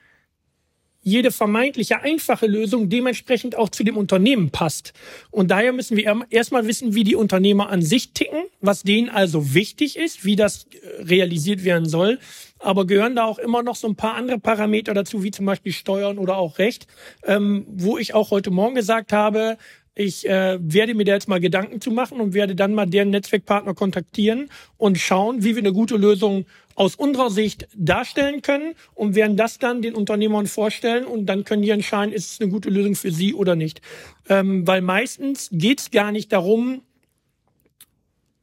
jede 1.01 1.31
vermeintliche 1.31 2.01
einfache 2.01 2.45
Lösung 2.45 2.89
dementsprechend 2.89 3.57
auch 3.57 3.69
zu 3.69 3.83
dem 3.83 3.98
Unternehmen 3.98 4.51
passt. 4.51 4.94
Und 5.31 5.50
daher 5.50 5.74
müssen 5.74 5.98
wir 5.98 6.25
erstmal 6.30 6.68
wissen, 6.68 6.94
wie 6.94 7.03
die 7.03 7.15
Unternehmer 7.15 7.69
an 7.69 7.81
sich 7.81 8.13
ticken, 8.13 8.44
was 8.59 8.83
denen 8.83 9.09
also 9.09 9.53
wichtig 9.53 9.98
ist, 9.98 10.25
wie 10.25 10.36
das 10.36 10.65
äh, 10.65 11.01
realisiert 11.03 11.63
werden 11.63 11.89
soll. 11.89 12.19
Aber 12.59 12.85
gehören 12.85 13.16
da 13.16 13.26
auch 13.26 13.40
immer 13.40 13.64
noch 13.64 13.76
so 13.76 13.87
ein 13.87 13.95
paar 13.95 14.14
andere 14.14 14.37
Parameter 14.37 14.94
dazu, 14.94 15.23
wie 15.23 15.31
zum 15.31 15.47
Beispiel 15.47 15.71
Steuern 15.71 16.19
oder 16.19 16.37
auch 16.37 16.59
Recht, 16.59 16.85
ähm, 17.26 17.66
wo 17.68 17.97
ich 17.97 18.14
auch 18.14 18.30
heute 18.30 18.52
Morgen 18.52 18.76
gesagt 18.76 19.11
habe, 19.11 19.57
ich 19.94 20.28
äh, 20.28 20.57
werde 20.61 20.94
mir 20.94 21.04
da 21.04 21.14
jetzt 21.14 21.28
mal 21.28 21.40
Gedanken 21.40 21.81
zu 21.81 21.92
machen 21.92 22.21
und 22.21 22.33
werde 22.33 22.56
dann 22.56 22.73
mal 22.73 22.85
deren 22.85 23.09
Netzwerkpartner 23.09 23.73
kontaktieren 23.73 24.49
und 24.78 24.97
schauen, 24.97 25.44
wie 25.44 25.56
wir 25.56 25.61
eine 25.61 25.73
gute 25.73 25.97
Lösung 25.97 26.45
aus 26.81 26.95
unserer 26.95 27.30
Sicht 27.30 27.68
darstellen 27.76 28.42
können 28.42 28.73
und 28.95 29.14
werden 29.14 29.38
das 29.38 29.59
dann 29.59 29.83
den 29.83 29.94
Unternehmern 29.94 30.47
vorstellen 30.47 31.06
und 31.06 31.28
dann 31.28 31.44
können 31.44 31.61
die 31.61 31.69
entscheiden, 31.69 32.11
ist 32.11 32.31
es 32.31 32.42
eine 32.42 32.50
gute 32.50 32.71
Lösung 32.71 32.95
für 32.95 33.11
sie 33.11 33.35
oder 33.35 33.56
nicht. 33.56 33.83
Ähm, 34.28 34.66
weil 34.66 34.81
meistens 34.81 35.50
geht 35.52 35.80
es 35.80 35.92
gar 35.92 36.11
nicht 36.11 36.33
darum, 36.33 36.81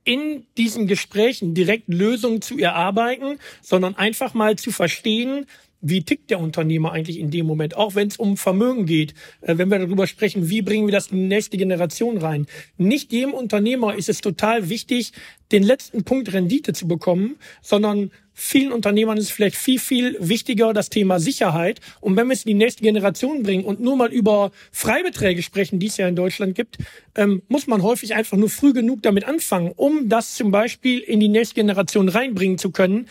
in 0.05 0.47
diesen 0.57 0.87
Gesprächen 0.87 1.55
direkt 1.55 1.89
Lösungen 1.89 2.41
zu 2.41 2.57
erarbeiten, 2.59 3.41
sondern 3.61 3.97
einfach 3.97 4.35
mal 4.35 4.55
zu 4.55 4.71
verstehen, 4.71 5.47
wie 5.81 6.03
tickt 6.03 6.31
der 6.31 6.41
Unternehmer 6.41 6.93
eigentlich 6.93 7.19
in 7.19 7.31
dem 7.31 7.47
Moment, 7.47 7.77
auch 7.77 7.95
wenn 7.95 8.09
es 8.09 8.17
um 8.17 8.37
Vermögen 8.37 8.87
geht, 8.87 9.15
äh, 9.41 9.59
wenn 9.59 9.71
wir 9.71 9.79
darüber 9.79 10.07
sprechen, 10.07 10.49
wie 10.51 10.63
bringen 10.63 10.87
wir 10.87 10.93
das 10.93 11.09
in 11.09 11.19
die 11.19 11.27
nächste 11.27 11.57
Generation 11.57 12.19
rein. 12.19 12.47
Nicht 12.77 13.13
jedem 13.13 13.35
Unternehmer 13.35 13.95
ist 13.95 14.09
es 14.09 14.21
total 14.21 14.69
wichtig, 14.69 15.13
den 15.53 15.63
letzten 15.63 16.05
Punkt 16.05 16.33
Rendite 16.33 16.73
zu 16.73 16.87
bekommen, 16.87 17.37
sondern 17.63 18.11
vielen 18.35 18.73
Unternehmern 18.73 19.19
ist 19.19 19.31
vielleicht 19.31 19.57
viel, 19.57 19.79
viel 19.79 20.17
wichtiger 20.21 20.73
das 20.73 20.91
Thema 20.91 21.19
Sicherheit. 21.21 21.81
Und 22.01 22.17
wenn 22.17 22.27
wir 22.27 22.35
es 22.35 22.45
in 22.45 22.51
die 22.51 22.65
nächste 22.65 22.83
Generation 22.83 23.43
bringen 23.43 23.65
und 23.65 23.81
nur 23.81 23.97
mal 23.97 24.13
über 24.13 24.51
Freibeträge 24.73 25.43
sprechen, 25.43 25.79
die 25.79 25.87
es 25.87 25.97
ja 25.97 26.07
in 26.07 26.17
Deutschland 26.17 26.55
gibt, 26.55 26.79
ähm, 27.15 27.43
muss 27.49 27.67
man 27.67 27.83
häufig 27.83 28.15
einfach 28.15 28.37
nur 28.37 28.51
früh 28.51 28.73
genug 28.73 29.03
damit 29.03 29.25
anfangen, 29.25 29.73
um 29.75 30.09
das 30.09 30.35
zum 30.35 30.51
Beispiel 30.51 31.01
in 31.01 31.21
die 31.21 31.29
nächste 31.29 31.55
Generation 31.55 32.09
reinbringen 32.09 32.59
zu 32.59 32.71
können 32.71 33.07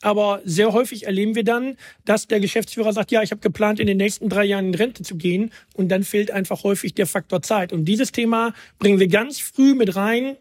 aber 0.00 0.40
sehr 0.44 0.72
häufig 0.72 1.06
erleben 1.06 1.34
wir 1.34 1.44
dann, 1.44 1.76
dass 2.04 2.28
der 2.28 2.40
Geschäftsführer 2.40 2.92
sagt, 2.92 3.10
ja, 3.10 3.22
ich 3.22 3.32
habe 3.32 3.40
geplant, 3.40 3.80
in 3.80 3.86
den 3.86 3.96
nächsten 3.96 4.28
drei 4.28 4.44
Jahren 4.44 4.66
in 4.66 4.74
Rente 4.74 5.02
zu 5.02 5.16
gehen. 5.16 5.50
Und 5.74 5.88
dann 5.88 6.04
fehlt 6.04 6.30
einfach 6.30 6.62
häufig 6.62 6.94
der 6.94 7.06
Faktor 7.06 7.42
Zeit. 7.42 7.72
Und 7.72 7.84
dieses 7.84 8.12
Thema 8.12 8.54
bringen 8.78 9.00
wir 9.00 9.08
ganz 9.08 9.40
früh 9.40 9.74
mit 9.74 9.96
rein 9.96 10.36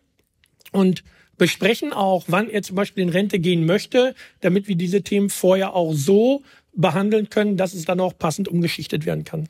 und 0.72 1.04
besprechen 1.38 1.94
auch, 1.94 2.26
wann 2.28 2.50
er 2.50 2.62
zum 2.62 2.76
Beispiel 2.76 3.04
in 3.04 3.10
Rente 3.10 3.40
gehen 3.40 3.66
möchte, 3.66 4.16
damit 4.42 4.68
wir 4.68 4.76
diese 4.76 5.02
Themen 5.02 5.30
vorher 5.30 5.74
auch 5.74 5.94
so 5.94 6.44
behandeln 6.74 7.30
können, 7.30 7.58
dass 7.58 7.74
es 7.74 7.86
dann 7.86 8.00
auch 8.00 8.18
passend 8.18 8.48
umgeschichtet 8.48 9.06
werden 9.06 9.24
kann. 9.24 9.48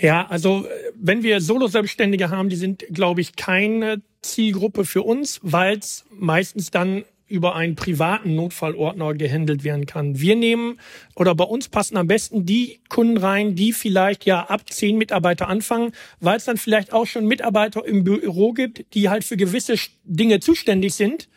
Ja, 0.00 0.26
also 0.26 0.66
wenn 0.94 1.22
wir 1.22 1.40
Solo-Selbstständige 1.40 2.30
haben, 2.30 2.48
die 2.48 2.56
sind, 2.56 2.84
glaube 2.90 3.20
ich, 3.20 3.36
keine 3.36 4.02
Zielgruppe 4.22 4.84
für 4.84 5.02
uns, 5.02 5.40
weil 5.42 5.78
es 5.78 6.04
meistens 6.10 6.70
dann 6.70 7.04
über 7.28 7.56
einen 7.56 7.74
privaten 7.74 8.36
Notfallordner 8.36 9.14
gehandelt 9.14 9.64
werden 9.64 9.86
kann. 9.86 10.20
Wir 10.20 10.36
nehmen 10.36 10.78
oder 11.16 11.34
bei 11.34 11.44
uns 11.44 11.68
passen 11.68 11.96
am 11.96 12.06
besten 12.06 12.46
die 12.46 12.80
Kunden 12.88 13.16
rein, 13.16 13.56
die 13.56 13.72
vielleicht 13.72 14.24
ja 14.26 14.44
ab 14.44 14.70
zehn 14.70 14.96
Mitarbeiter 14.96 15.48
anfangen, 15.48 15.92
weil 16.20 16.36
es 16.36 16.44
dann 16.44 16.56
vielleicht 16.56 16.92
auch 16.92 17.06
schon 17.06 17.26
Mitarbeiter 17.26 17.84
im 17.84 18.04
Büro 18.04 18.52
gibt, 18.52 18.94
die 18.94 19.08
halt 19.08 19.24
für 19.24 19.36
gewisse 19.36 19.74
Dinge 20.04 20.38
zuständig 20.38 20.94
sind 20.94 21.28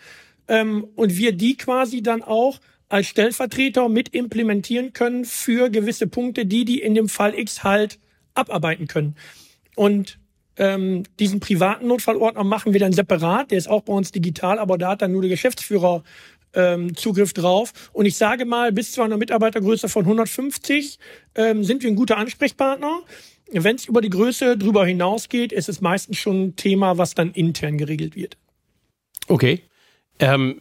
ähm, 0.47 0.85
und 0.95 1.17
wir 1.17 1.31
die 1.31 1.57
quasi 1.57 2.03
dann 2.03 2.21
auch 2.21 2.59
als 2.87 3.07
Stellvertreter 3.07 3.89
mit 3.89 4.09
implementieren 4.09 4.93
können 4.93 5.25
für 5.25 5.69
gewisse 5.69 6.07
Punkte, 6.07 6.45
die 6.45 6.65
die 6.65 6.81
in 6.81 6.93
dem 6.93 7.09
Fall 7.09 7.37
X 7.37 7.63
halt 7.63 7.99
abarbeiten 8.39 8.87
können. 8.87 9.15
Und 9.75 10.19
ähm, 10.57 11.03
diesen 11.19 11.39
privaten 11.39 11.87
Notfallordner 11.87 12.43
machen 12.43 12.73
wir 12.73 12.79
dann 12.79 12.93
separat. 12.93 13.51
Der 13.51 13.57
ist 13.57 13.69
auch 13.69 13.81
bei 13.81 13.93
uns 13.93 14.11
digital, 14.11 14.59
aber 14.59 14.77
da 14.77 14.89
hat 14.89 15.01
dann 15.01 15.13
nur 15.13 15.21
der 15.21 15.29
Geschäftsführer 15.29 16.03
ähm, 16.53 16.95
Zugriff 16.95 17.33
drauf. 17.33 17.71
Und 17.93 18.05
ich 18.05 18.17
sage 18.17 18.45
mal, 18.45 18.71
bis 18.71 18.91
zu 18.91 19.01
einer 19.01 19.17
Mitarbeitergröße 19.17 19.87
von 19.87 20.03
150 20.03 20.99
ähm, 21.35 21.63
sind 21.63 21.83
wir 21.83 21.89
ein 21.89 21.95
guter 21.95 22.17
Ansprechpartner. 22.17 23.01
Wenn 23.51 23.75
es 23.75 23.85
über 23.85 24.01
die 24.01 24.09
Größe 24.09 24.57
drüber 24.57 24.85
hinausgeht, 24.85 25.51
ist 25.51 25.69
es 25.69 25.81
meistens 25.81 26.17
schon 26.17 26.43
ein 26.43 26.55
Thema, 26.55 26.97
was 26.97 27.15
dann 27.15 27.31
intern 27.31 27.77
geregelt 27.77 28.15
wird. 28.15 28.37
Okay. 29.27 29.61
Ähm, 30.19 30.59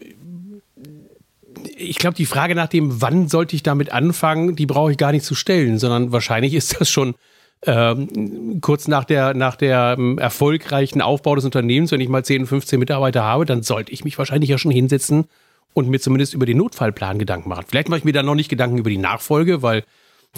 ich 1.77 1.99
glaube, 1.99 2.17
die 2.17 2.27
Frage 2.27 2.55
nach 2.55 2.69
dem, 2.69 3.01
wann 3.03 3.29
sollte 3.29 3.57
ich 3.57 3.63
damit 3.63 3.93
anfangen, 3.93 4.57
die 4.57 4.67
brauche 4.67 4.93
ich 4.93 4.99
gar 4.99 5.13
nicht 5.13 5.25
zu 5.25 5.35
stellen, 5.35 5.79
sondern 5.79 6.13
wahrscheinlich 6.13 6.55
ist 6.55 6.81
das 6.81 6.89
schon 6.89 7.15
ähm, 7.63 8.61
kurz 8.61 8.89
nach 8.89 9.05
der, 9.05 9.35
nach 9.35 9.57
der 9.57 9.97
ähm, 9.99 10.19
erfolgreichen 10.19 11.03
Aufbau 11.03 11.35
des 11.35 11.45
Unternehmens, 11.45 11.91
wenn 11.91 12.01
ich 12.01 12.09
mal 12.09 12.25
10, 12.25 12.47
15 12.47 12.79
Mitarbeiter 12.79 13.25
habe, 13.25 13.45
dann 13.47 13.63
sollte 13.63 13.93
ich 13.93 14.05
mich 14.05 14.17
wahrscheinlich 14.19 14.51
ja 14.51 14.59
schon 14.59 14.71
hinsetzen 14.71 15.27
und 15.75 15.89
mir 15.89 16.01
zumindest 16.01 16.35
über 16.35 16.47
den 16.47 16.59
Notfallplan 16.59 17.19
Gedanken 17.19 17.49
machen. 17.49 17.65
Vielleicht 17.69 17.89
mache 17.89 17.99
ich 17.99 18.05
mir 18.05 18.13
dann 18.13 18.27
noch 18.27 18.35
nicht 18.35 18.49
Gedanken 18.49 18.79
über 18.79 18.91
die 18.91 18.99
Nachfolge, 18.99 19.63
weil 19.63 19.85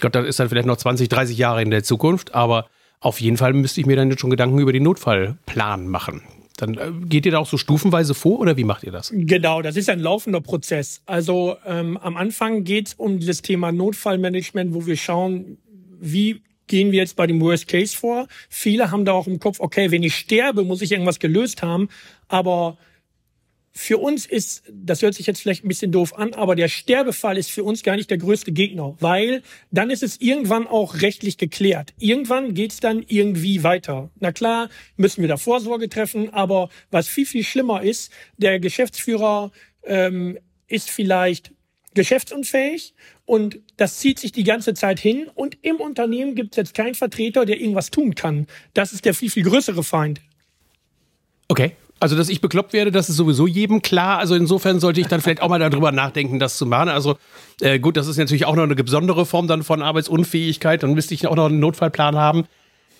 glaube, 0.01 0.19
das 0.19 0.27
ist 0.27 0.41
dann 0.41 0.49
vielleicht 0.49 0.67
noch 0.67 0.77
20, 0.77 1.09
30 1.09 1.39
Jahre 1.39 1.63
in 1.63 1.71
der 1.71 1.85
Zukunft, 1.85 2.35
aber 2.35 2.67
auf 3.01 3.21
jeden 3.21 3.37
Fall 3.37 3.53
müsste 3.53 3.81
ich 3.81 3.87
mir 3.87 3.97
dann 3.97 4.17
schon 4.19 4.31
Gedanken 4.31 4.59
über 4.59 4.73
den 4.73 4.83
Notfallplan 4.83 5.89
machen. 5.89 6.23
Dann 6.57 6.75
äh, 6.75 6.91
geht 7.07 7.25
ihr 7.25 7.33
da 7.33 7.39
auch 7.39 7.47
so 7.47 7.57
stufenweise 7.57 8.15
vor 8.15 8.41
oder 8.41 8.57
wie 8.57 8.65
macht 8.65 8.85
ihr 8.85 8.93
das? 8.93 9.13
Genau, 9.15 9.63
das 9.63 9.77
ist 9.77 9.89
ein 9.89 10.01
laufender 10.01 10.41
Prozess. 10.41 11.01
Also 11.07 11.57
ähm, 11.65 11.97
am 11.97 12.17
Anfang 12.17 12.65
geht 12.65 12.89
es 12.89 12.95
um 12.95 13.21
das 13.21 13.41
Thema 13.41 13.73
Notfallmanagement, 13.73 14.75
wo 14.75 14.85
wir 14.87 14.97
schauen, 14.97 15.59
wie 16.01 16.43
gehen 16.71 16.93
wir 16.93 17.01
jetzt 17.01 17.17
bei 17.17 17.27
dem 17.27 17.41
Worst 17.41 17.69
Case 17.69 17.95
vor. 17.95 18.29
Viele 18.49 18.91
haben 18.91 19.05
da 19.05 19.13
auch 19.13 19.27
im 19.27 19.41
Kopf, 19.41 19.61
okay, 19.61 19.91
wenn 19.91 20.03
ich 20.03 20.15
sterbe, 20.15 20.65
muss 20.65 20.81
ich 20.81 20.93
irgendwas 20.93 21.19
gelöst 21.19 21.63
haben. 21.63 21.89
Aber 22.29 22.79
für 23.73 23.99
uns 23.99 24.25
ist, 24.25 24.63
das 24.73 25.03
hört 25.03 25.15
sich 25.15 25.27
jetzt 25.27 25.41
vielleicht 25.41 25.65
ein 25.65 25.69
bisschen 25.69 25.93
doof 25.93 26.17
an, 26.17 26.33
aber 26.35 26.55
der 26.57 26.69
Sterbefall 26.69 27.37
ist 27.39 27.51
für 27.51 27.65
uns 27.65 27.83
gar 27.83 27.97
nicht 27.97 28.11
der 28.11 28.19
größte 28.19 28.53
Gegner, 28.53 28.97
weil 29.01 29.43
dann 29.71 29.91
ist 29.91 30.03
es 30.03 30.21
irgendwann 30.21 30.67
auch 30.67 31.01
rechtlich 31.01 31.39
geklärt. 31.39 31.93
Irgendwann 31.99 32.55
geht's 32.55 32.81
dann 32.81 33.05
irgendwie 33.07 33.63
weiter. 33.63 34.11
Na 34.19 34.33
klar, 34.33 34.69
müssen 34.97 35.23
wir 35.23 35.29
da 35.29 35.37
Vorsorge 35.37 35.89
treffen, 35.89 36.31
aber 36.31 36.69
was 36.91 37.09
viel, 37.09 37.27
viel 37.27 37.45
schlimmer 37.45 37.83
ist, 37.83 38.13
der 38.37 38.61
Geschäftsführer 38.61 39.51
ähm, 39.85 40.39
ist 40.67 40.91
vielleicht 40.91 41.53
geschäftsunfähig 41.95 42.95
und 43.25 43.59
das 43.77 43.99
zieht 43.99 44.19
sich 44.19 44.33
die 44.33 44.45
ganze 44.45 44.75
Zeit 44.75 45.01
hin 45.01 45.29
und 45.35 45.59
im 45.63 45.77
Unternehmen 45.77 46.35
gibt 46.35 46.53
es 46.53 46.57
jetzt 46.57 46.75
keinen 46.75 46.95
Vertreter, 46.95 47.45
der 47.45 47.61
irgendwas 47.61 47.91
tun 47.91 48.15
kann. 48.15 48.47
Das 48.75 48.93
ist 48.93 49.05
der 49.05 49.15
viel, 49.15 49.31
viel 49.31 49.45
größere 49.45 49.83
Feind. 49.83 50.21
Okay. 51.49 51.73
Also, 52.03 52.17
dass 52.17 52.31
ich 52.31 52.41
bekloppt 52.41 52.73
werde, 52.73 52.91
das 52.91 53.11
ist 53.11 53.17
sowieso 53.17 53.47
jedem 53.47 53.83
klar. 53.83 54.19
Also 54.19 54.35
insofern 54.35 54.81
sollte 54.81 55.03
ich 55.03 55.07
dann 55.07 55.21
vielleicht 55.21 55.43
auch 55.43 55.51
mal 55.51 55.59
darüber 55.59 55.93
nachdenken, 55.93 56.39
das 56.39 56.57
zu 56.57 56.65
machen. 56.65 56.89
Also 56.89 57.19
äh, 57.61 57.79
gut, 57.79 57.99
das 57.99 58.07
ist 58.07 58.17
natürlich 58.17 58.47
auch 58.47 58.57
noch 58.57 58.63
eine 58.63 58.75
besondere 58.75 59.27
Form 59.27 59.47
dann 59.49 59.63
von 59.63 59.83
Arbeitsunfähigkeit. 59.83 60.83
Dann 60.83 60.95
müsste 60.95 61.13
ich 61.13 61.27
auch 61.27 61.37
noch 61.37 61.47
einen 61.47 61.61
Notfallplan 61.61 62.17
haben. 62.17 62.47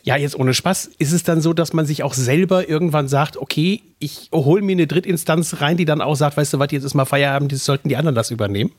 Ja, 0.03 0.17
jetzt 0.17 0.39
ohne 0.39 0.55
Spaß. 0.55 0.91
Ist 0.99 1.13
es 1.13 1.23
dann 1.23 1.41
so, 1.41 1.53
dass 1.53 1.73
man 1.73 1.87
sich 1.87 2.03
auch 2.03 2.15
selber 2.15 2.69
irgendwann 2.69 3.09
sagt, 3.09 3.37
okay, 3.37 3.83
ich 3.99 4.29
hole 4.33 4.63
mir 4.63 4.73
eine 4.73 4.87
Drittinstanz 4.87 5.61
rein, 5.61 5.77
die 5.77 5.85
dann 5.85 6.01
auch 6.01 6.15
sagt, 6.15 6.37
weißt 6.37 6.55
du 6.55 6.59
was, 6.59 6.73
jetzt 6.73 6.85
ist 6.85 6.95
mal 6.95 7.05
Feierabend, 7.05 7.53
jetzt 7.53 7.65
sollten 7.65 7.89
die 7.89 7.97
anderen 7.97 8.15
das 8.15 8.31
übernehmen? 8.31 8.73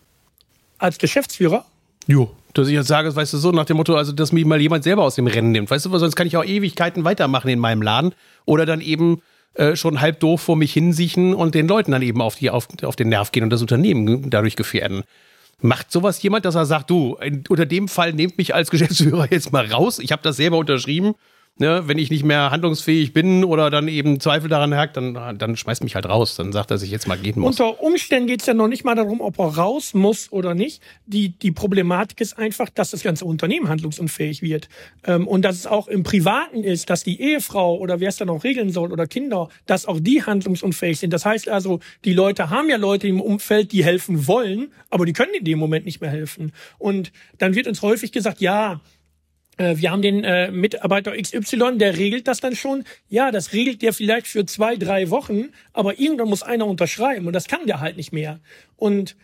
Als 0.79 0.97
Geschäftsführer? 0.97 1.65
Jo, 2.07 2.31
dass 2.53 2.67
ich 2.67 2.73
jetzt 2.73 2.87
sage, 2.87 3.15
weißt 3.15 3.33
du, 3.33 3.37
so 3.37 3.51
nach 3.51 3.65
dem 3.65 3.77
Motto, 3.77 3.95
also 3.95 4.11
dass 4.11 4.31
mich 4.31 4.45
mal 4.45 4.59
jemand 4.59 4.83
selber 4.83 5.03
aus 5.03 5.15
dem 5.15 5.27
Rennen 5.27 5.51
nimmt. 5.51 5.69
Weißt 5.69 5.85
du, 5.85 5.91
weil 5.91 5.99
sonst 5.99 6.15
kann 6.15 6.27
ich 6.27 6.35
auch 6.37 6.43
Ewigkeiten 6.43 7.03
weitermachen 7.03 7.49
in 7.49 7.59
meinem 7.59 7.81
Laden. 7.81 8.13
Oder 8.45 8.65
dann 8.65 8.81
eben 8.81 9.21
äh, 9.53 9.75
schon 9.75 10.01
halb 10.01 10.19
doof 10.19 10.41
vor 10.41 10.55
mich 10.55 10.73
hinsiechen 10.73 11.33
und 11.33 11.55
den 11.55 11.67
Leuten 11.67 11.91
dann 11.91 12.01
eben 12.01 12.21
auf, 12.21 12.35
die, 12.35 12.49
auf, 12.49 12.67
auf 12.83 12.95
den 12.95 13.09
Nerv 13.09 13.31
gehen 13.31 13.43
und 13.43 13.51
das 13.51 13.61
Unternehmen 13.61 14.29
dadurch 14.29 14.55
gefährden. 14.55 15.03
Macht 15.61 15.91
sowas 15.91 16.21
jemand, 16.21 16.45
dass 16.45 16.55
er 16.55 16.65
sagt, 16.65 16.89
du, 16.89 17.17
unter 17.49 17.65
dem 17.65 17.87
Fall 17.87 18.13
nehmt 18.13 18.37
mich 18.37 18.55
als 18.55 18.71
Geschäftsführer 18.71 19.27
jetzt 19.31 19.51
mal 19.51 19.65
raus. 19.65 19.99
Ich 19.99 20.11
habe 20.11 20.21
das 20.23 20.37
selber 20.37 20.57
unterschrieben 20.57 21.15
ne, 21.57 21.83
wenn 21.85 21.97
ich 21.97 22.09
nicht 22.09 22.23
mehr 22.23 22.51
handlungsfähig 22.51 23.13
bin 23.13 23.45
oder 23.45 23.69
dann 23.69 23.87
eben 23.87 24.19
Zweifel 24.19 24.49
daran 24.49 24.75
hakt, 24.75 24.97
dann, 24.97 25.37
dann 25.37 25.55
schmeißt 25.55 25.83
mich 25.83 25.95
halt 25.95 26.07
raus. 26.07 26.35
Dann 26.35 26.51
sagt 26.51 26.71
er 26.71 26.77
sich 26.77 26.91
jetzt 26.91 27.07
mal 27.07 27.17
gehen 27.17 27.39
muss. 27.39 27.59
Unter 27.59 27.81
Umständen 27.81 28.27
geht 28.27 28.41
es 28.41 28.47
ja 28.47 28.53
noch 28.53 28.67
nicht 28.67 28.83
mal 28.83 28.95
darum, 28.95 29.21
ob 29.21 29.39
er 29.39 29.45
raus 29.45 29.93
muss 29.93 30.31
oder 30.31 30.53
nicht. 30.53 30.81
Die, 31.05 31.29
die 31.29 31.51
Problematik 31.51 32.19
ist 32.19 32.37
einfach, 32.37 32.69
dass 32.69 32.91
das 32.91 33.03
ganze 33.03 33.25
Unternehmen 33.25 33.69
handlungsunfähig 33.69 34.41
wird. 34.41 34.67
Ähm, 35.05 35.27
und 35.27 35.43
dass 35.43 35.55
es 35.55 35.67
auch 35.67 35.87
im 35.87 36.03
Privaten 36.03 36.63
ist, 36.63 36.89
dass 36.89 37.03
die 37.03 37.21
Ehefrau 37.21 37.77
oder 37.77 37.99
wer 37.99 38.09
es 38.09 38.17
dann 38.17 38.29
auch 38.29 38.43
regeln 38.43 38.71
soll 38.71 38.91
oder 38.91 39.07
Kinder, 39.07 39.49
dass 39.65 39.85
auch 39.85 39.99
die 39.99 40.23
handlungsunfähig 40.23 40.99
sind. 40.99 41.13
Das 41.13 41.25
heißt 41.25 41.47
also, 41.47 41.79
die 42.03 42.13
Leute 42.13 42.49
haben 42.49 42.69
ja 42.69 42.77
Leute 42.77 43.07
im 43.07 43.21
Umfeld, 43.21 43.71
die 43.71 43.85
helfen 43.85 44.27
wollen, 44.27 44.73
aber 44.89 45.05
die 45.05 45.13
können 45.13 45.33
in 45.37 45.45
dem 45.45 45.59
Moment 45.59 45.85
nicht 45.85 46.01
mehr 46.01 46.09
helfen. 46.09 46.51
Und 46.77 47.11
dann 47.37 47.55
wird 47.55 47.67
uns 47.67 47.81
häufig 47.81 48.11
gesagt, 48.11 48.41
ja, 48.41 48.81
wir 49.57 49.91
haben 49.91 50.01
den 50.01 50.23
äh, 50.23 50.51
Mitarbeiter 50.51 51.13
XY, 51.15 51.77
der 51.77 51.97
regelt 51.97 52.27
das 52.27 52.39
dann 52.39 52.55
schon. 52.55 52.83
Ja, 53.09 53.31
das 53.31 53.53
regelt 53.53 53.81
der 53.81 53.93
vielleicht 53.93 54.27
für 54.27 54.45
zwei, 54.45 54.75
drei 54.75 55.09
Wochen, 55.09 55.49
aber 55.73 55.99
irgendwann 55.99 56.29
muss 56.29 56.43
einer 56.43 56.65
unterschreiben 56.65 57.27
und 57.27 57.33
das 57.33 57.47
kann 57.47 57.65
der 57.67 57.79
halt 57.79 57.97
nicht 57.97 58.11
mehr. 58.11 58.39
Und 58.75 59.15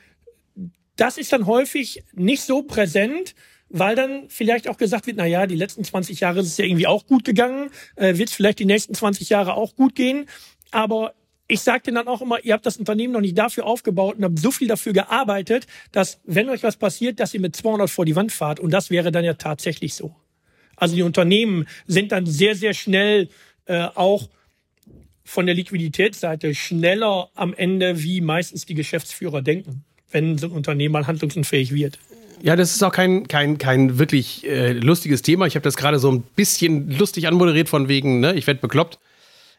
das 0.95 1.17
ist 1.17 1.31
dann 1.31 1.45
häufig 1.45 2.03
nicht 2.13 2.41
so 2.41 2.63
präsent, 2.63 3.35
weil 3.69 3.95
dann 3.95 4.29
vielleicht 4.29 4.67
auch 4.67 4.77
gesagt 4.77 5.07
wird, 5.07 5.17
na 5.17 5.25
ja, 5.25 5.45
die 5.45 5.55
letzten 5.55 5.83
20 5.83 6.19
Jahre 6.19 6.39
ist 6.39 6.47
es 6.47 6.57
ja 6.57 6.65
irgendwie 6.65 6.87
auch 6.87 7.05
gut 7.05 7.23
gegangen, 7.23 7.69
äh, 7.95 8.17
wird 8.17 8.29
es 8.29 8.35
vielleicht 8.35 8.59
die 8.59 8.65
nächsten 8.65 8.93
20 8.93 9.29
Jahre 9.29 9.55
auch 9.55 9.75
gut 9.75 9.95
gehen, 9.95 10.27
aber 10.71 11.13
ich 11.47 11.61
sage 11.61 11.83
denen 11.83 11.95
dann 11.95 12.07
auch 12.07 12.21
immer, 12.21 12.43
ihr 12.43 12.53
habt 12.53 12.65
das 12.65 12.77
Unternehmen 12.77 13.13
noch 13.13 13.21
nicht 13.21 13.37
dafür 13.37 13.65
aufgebaut 13.65 14.17
und 14.17 14.23
habt 14.23 14.39
so 14.39 14.51
viel 14.51 14.67
dafür 14.67 14.93
gearbeitet, 14.93 15.65
dass 15.91 16.19
wenn 16.25 16.49
euch 16.49 16.63
was 16.63 16.77
passiert, 16.77 17.19
dass 17.19 17.33
ihr 17.33 17.39
mit 17.39 17.55
200 17.55 17.89
vor 17.89 18.05
die 18.05 18.15
Wand 18.15 18.31
fahrt. 18.31 18.59
Und 18.59 18.71
das 18.71 18.89
wäre 18.89 19.11
dann 19.11 19.23
ja 19.23 19.33
tatsächlich 19.33 19.93
so. 19.93 20.13
Also 20.75 20.95
die 20.95 21.03
Unternehmen 21.03 21.67
sind 21.87 22.11
dann 22.11 22.25
sehr, 22.25 22.55
sehr 22.55 22.73
schnell 22.73 23.29
äh, 23.65 23.87
auch 23.95 24.29
von 25.23 25.45
der 25.45 25.55
Liquiditätsseite 25.55 26.53
schneller 26.53 27.29
am 27.35 27.53
Ende, 27.53 28.03
wie 28.03 28.21
meistens 28.21 28.65
die 28.65 28.75
Geschäftsführer 28.75 29.41
denken, 29.41 29.83
wenn 30.11 30.37
so 30.37 30.47
ein 30.47 30.51
Unternehmen 30.51 30.93
mal 30.93 31.07
handlungsunfähig 31.07 31.73
wird. 31.73 31.99
Ja, 32.41 32.55
das 32.55 32.75
ist 32.75 32.83
auch 32.83 32.91
kein, 32.91 33.27
kein, 33.27 33.57
kein 33.57 33.97
wirklich 33.97 34.45
äh, 34.45 34.73
lustiges 34.73 35.23
Thema. 35.23 35.47
Ich 35.47 35.55
habe 35.55 35.63
das 35.63 35.75
gerade 35.75 35.97
so 35.97 36.11
ein 36.11 36.21
bisschen 36.35 36.91
lustig 36.97 37.27
anmoderiert 37.27 37.67
von 37.67 37.87
wegen, 37.87 38.19
ne, 38.19 38.35
ich 38.35 38.45
werde 38.47 38.61
bekloppt. 38.61 38.99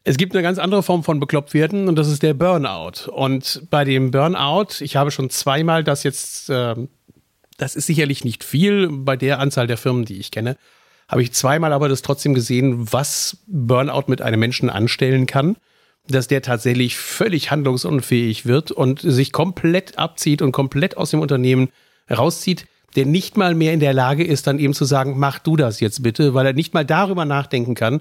Es 0.05 0.17
gibt 0.17 0.35
eine 0.35 0.43
ganz 0.43 0.59
andere 0.59 0.83
Form 0.83 1.05
von 1.05 1.21
bekloppt 1.21 1.55
werden 1.55 1.89
und 1.89 1.97
das 1.97 2.09
ist 2.09 2.23
der 2.23 2.35
Burnout. 2.35 3.11
Und 3.11 3.63
bei 3.71 3.85
dem 3.85 4.11
Burnout, 4.11 4.81
ich 4.81 4.97
habe 4.97 5.11
schon 5.11 5.31
zweimal 5.31 5.85
das 5.85 6.03
jetzt, 6.03 6.51
äh, 6.51 6.75
das 7.57 7.77
ist 7.77 7.87
sicherlich 7.87 8.25
nicht 8.25 8.45
viel 8.45 8.89
bei 8.91 9.17
der 9.17 9.39
Anzahl 9.39 9.67
der 9.67 9.77
Firmen, 9.77 10.05
die 10.05 10.19
ich 10.19 10.31
kenne, 10.31 10.57
habe 11.09 11.23
ich 11.23 11.33
zweimal 11.33 11.73
aber 11.73 11.89
das 11.89 12.03
trotzdem 12.03 12.35
gesehen, 12.35 12.93
was 12.93 13.39
Burnout 13.47 14.05
mit 14.07 14.23
einem 14.23 14.41
Menschen 14.41 14.71
anstellen 14.71 15.27
kann, 15.27 15.57
dass 16.07 16.29
der 16.29 16.43
tatsächlich 16.43 16.97
völlig 16.97 17.51
handlungsunfähig 17.51 18.47
wird 18.47 18.71
und 18.71 19.01
sich 19.01 19.33
komplett 19.33 19.99
abzieht 19.99 20.43
und 20.43 20.53
komplett 20.53 20.97
aus 20.97 21.11
dem 21.11 21.21
Unternehmen 21.21 21.71
rauszieht, 22.11 22.67
der 22.97 23.05
nicht 23.05 23.37
mal 23.37 23.55
mehr 23.55 23.75
in 23.75 23.81
der 23.81 23.93
Lage 23.93 24.25
ist, 24.25 24.47
dann 24.47 24.59
eben 24.59 24.75
zu 24.75 24.85
sagen, 24.85 25.19
mach 25.19 25.39
du 25.39 25.57
das 25.57 25.81
jetzt 25.81 26.03
bitte, 26.03 26.35
weil 26.35 26.47
er 26.47 26.53
nicht 26.55 26.73
mal 26.73 26.85
darüber 26.85 27.25
nachdenken 27.25 27.75
kann, 27.75 28.01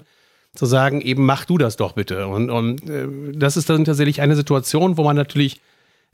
zu 0.58 0.66
sagen, 0.66 1.00
eben 1.00 1.24
mach 1.24 1.44
du 1.44 1.56
das 1.56 1.76
doch 1.76 1.92
bitte. 1.92 2.26
Und, 2.26 2.50
und 2.50 2.90
äh, 2.90 3.06
das 3.32 3.56
ist 3.56 3.70
dann 3.70 3.84
tatsächlich 3.84 4.20
eine 4.20 4.34
Situation, 4.34 4.96
wo 4.96 5.04
man 5.04 5.14
natürlich 5.14 5.60